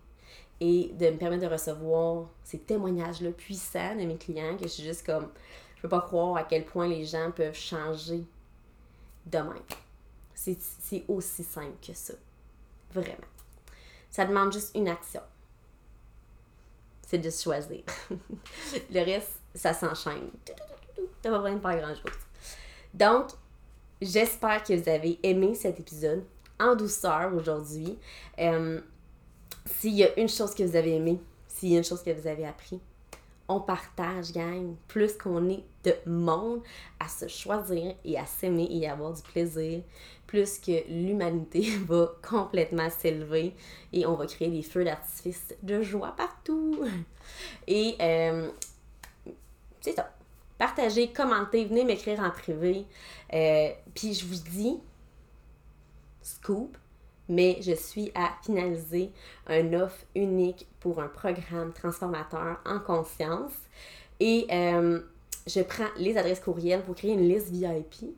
et 0.60 0.90
de 0.94 1.10
me 1.10 1.16
permettre 1.16 1.42
de 1.42 1.52
recevoir 1.52 2.28
ces 2.44 2.58
témoignages-là 2.58 3.30
puissants 3.32 3.94
de 3.96 4.04
mes 4.04 4.16
clients 4.16 4.56
que 4.56 4.64
je 4.64 4.68
suis 4.68 4.82
juste 4.82 5.04
comme, 5.04 5.28
je 5.76 5.82
peux 5.82 5.88
pas 5.88 6.00
croire 6.00 6.36
à 6.36 6.44
quel 6.44 6.64
point 6.64 6.88
les 6.88 7.04
gens 7.04 7.30
peuvent 7.30 7.54
changer 7.54 8.24
demain. 9.26 9.60
C'est 10.34 11.04
aussi 11.08 11.44
simple 11.44 11.76
que 11.86 11.92
ça. 11.92 12.14
Vraiment. 12.92 13.16
Ça 14.10 14.24
demande 14.24 14.52
juste 14.52 14.74
une 14.74 14.88
action 14.88 15.22
c'est 17.06 17.18
de 17.18 17.30
choisir. 17.30 17.82
le 18.90 19.04
reste, 19.04 19.40
ça 19.54 19.72
s'enchaîne. 19.72 20.30
T'as 21.22 21.30
pas 21.30 21.38
besoin 21.38 21.54
de 21.54 21.60
faire 21.60 21.78
grand-chose. 21.78 22.18
Donc, 22.92 23.28
j'espère 24.02 24.62
que 24.64 24.74
vous 24.74 24.88
avez 24.88 25.18
aimé 25.22 25.54
cet 25.54 25.78
épisode 25.78 26.24
en 26.58 26.74
douceur 26.74 27.32
aujourd'hui. 27.34 27.96
Euh, 28.38 28.80
s'il 29.66 29.94
y 29.94 30.04
a 30.04 30.18
une 30.18 30.28
chose 30.28 30.54
que 30.54 30.62
vous 30.62 30.76
avez 30.76 30.96
aimé, 30.96 31.20
s'il 31.48 31.70
y 31.70 31.74
a 31.74 31.78
une 31.78 31.84
chose 31.84 32.02
que 32.02 32.10
vous 32.10 32.26
avez 32.26 32.46
appris, 32.46 32.80
on 33.48 33.60
partage, 33.60 34.32
gang. 34.32 34.74
Plus 34.88 35.12
qu'on 35.12 35.48
est 35.48 35.64
de 35.84 35.94
monde 36.06 36.62
à 36.98 37.08
se 37.08 37.28
choisir 37.28 37.94
et 38.04 38.18
à 38.18 38.26
s'aimer 38.26 38.68
et 38.70 38.88
à 38.88 38.92
avoir 38.92 39.12
du 39.12 39.22
plaisir, 39.22 39.82
plus 40.26 40.58
que 40.58 40.88
l'humanité 40.88 41.76
va 41.86 42.12
complètement 42.28 42.90
s'élever 42.90 43.54
et 43.92 44.06
on 44.06 44.14
va 44.14 44.26
créer 44.26 44.48
des 44.48 44.62
feux 44.62 44.84
d'artifice 44.84 45.54
de 45.62 45.82
joie 45.82 46.14
partout. 46.16 46.84
Et 47.66 47.96
euh, 48.00 48.50
c'est 49.80 49.92
ça. 49.92 50.12
Partagez, 50.58 51.12
commentez, 51.12 51.64
venez 51.64 51.84
m'écrire 51.84 52.20
en 52.20 52.30
privé. 52.30 52.86
Euh, 53.32 53.68
puis 53.94 54.14
je 54.14 54.24
vous 54.24 54.40
dis, 54.50 54.78
scoop, 56.22 56.78
mais 57.28 57.58
je 57.60 57.72
suis 57.72 58.10
à 58.14 58.32
finaliser 58.42 59.10
un 59.46 59.72
offre 59.72 60.04
unique 60.14 60.66
pour 60.80 61.00
un 61.00 61.08
programme 61.08 61.72
transformateur 61.72 62.58
en 62.64 62.78
conscience. 62.78 63.52
Et 64.20 64.46
euh, 64.50 65.00
je 65.46 65.60
prends 65.60 65.88
les 65.98 66.16
adresses 66.16 66.40
courriels 66.40 66.82
pour 66.82 66.94
créer 66.94 67.12
une 67.12 67.28
liste 67.28 67.50
VIP. 67.50 68.14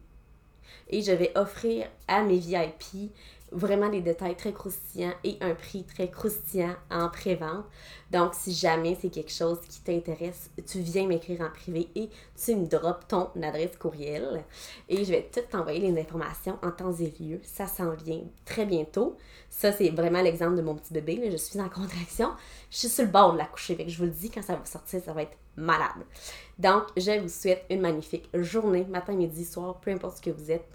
Et 0.91 1.03
je 1.03 1.13
vais 1.13 1.33
offrir 1.37 1.87
à 2.07 2.23
mes 2.23 2.39
VIP 2.39 3.13
vraiment 3.53 3.89
des 3.89 4.01
détails 4.01 4.37
très 4.37 4.53
croustillants 4.53 5.15
et 5.25 5.39
un 5.41 5.55
prix 5.55 5.85
très 5.85 6.11
croustillant 6.11 6.75
en 6.91 7.09
pré-vente. 7.09 7.65
Donc, 8.11 8.35
si 8.35 8.53
jamais 8.53 8.97
c'est 9.01 9.11
quelque 9.11 9.33
chose 9.33 9.59
qui 9.69 9.81
t'intéresse, 9.81 10.51
tu 10.67 10.81
viens 10.81 11.07
m'écrire 11.07 11.43
en 11.43 11.51
privé 11.51 11.89
et 11.95 12.09
tu 12.43 12.57
me 12.57 12.67
drops 12.67 13.07
ton 13.09 13.31
adresse 13.43 13.77
courriel. 13.77 14.45
Et 14.89 15.05
je 15.05 15.11
vais 15.11 15.29
tout 15.33 15.41
t'envoyer 15.51 15.91
les 15.91 16.01
informations 16.01 16.59
en 16.63 16.71
temps 16.71 16.93
et 16.93 17.13
lieu. 17.21 17.41
Ça 17.43 17.67
s'en 17.67 17.93
vient 17.93 18.23
très 18.45 18.67
bientôt. 18.67 19.17
Ça, 19.51 19.73
c'est 19.73 19.91
vraiment 19.91 20.23
l'exemple 20.23 20.57
de 20.57 20.63
mon 20.63 20.75
petit 20.75 20.93
bébé. 20.93 21.29
Je 21.31 21.37
suis 21.37 21.61
en 21.61 21.69
contraction. 21.69 22.31
Je 22.71 22.79
suis 22.79 22.89
sur 22.89 23.05
le 23.05 23.11
bord 23.11 23.33
de 23.33 23.39
la 23.39 23.47
coucher. 23.47 23.77
Fait 23.77 23.89
je 23.89 23.99
vous 23.99 24.05
le 24.05 24.11
dis, 24.11 24.31
quand 24.31 24.43
ça 24.43 24.57
va 24.57 24.65
sortir, 24.65 25.03
ça 25.03 25.13
va 25.13 25.23
être 25.23 25.37
malade. 25.57 26.05
Donc, 26.59 26.85
je 26.97 27.21
vous 27.21 27.29
souhaite 27.29 27.65
une 27.71 27.81
magnifique 27.81 28.29
journée, 28.35 28.85
matin, 28.85 29.13
midi, 29.13 29.45
soir, 29.45 29.81
peu 29.81 29.91
importe 29.91 30.19
ce 30.19 30.23
que 30.23 30.31
vous 30.31 30.51
êtes. 30.51 30.69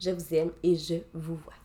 Je 0.00 0.10
vous 0.10 0.34
aime 0.34 0.50
et 0.62 0.76
je 0.76 0.94
vous 1.12 1.34
vois. 1.34 1.57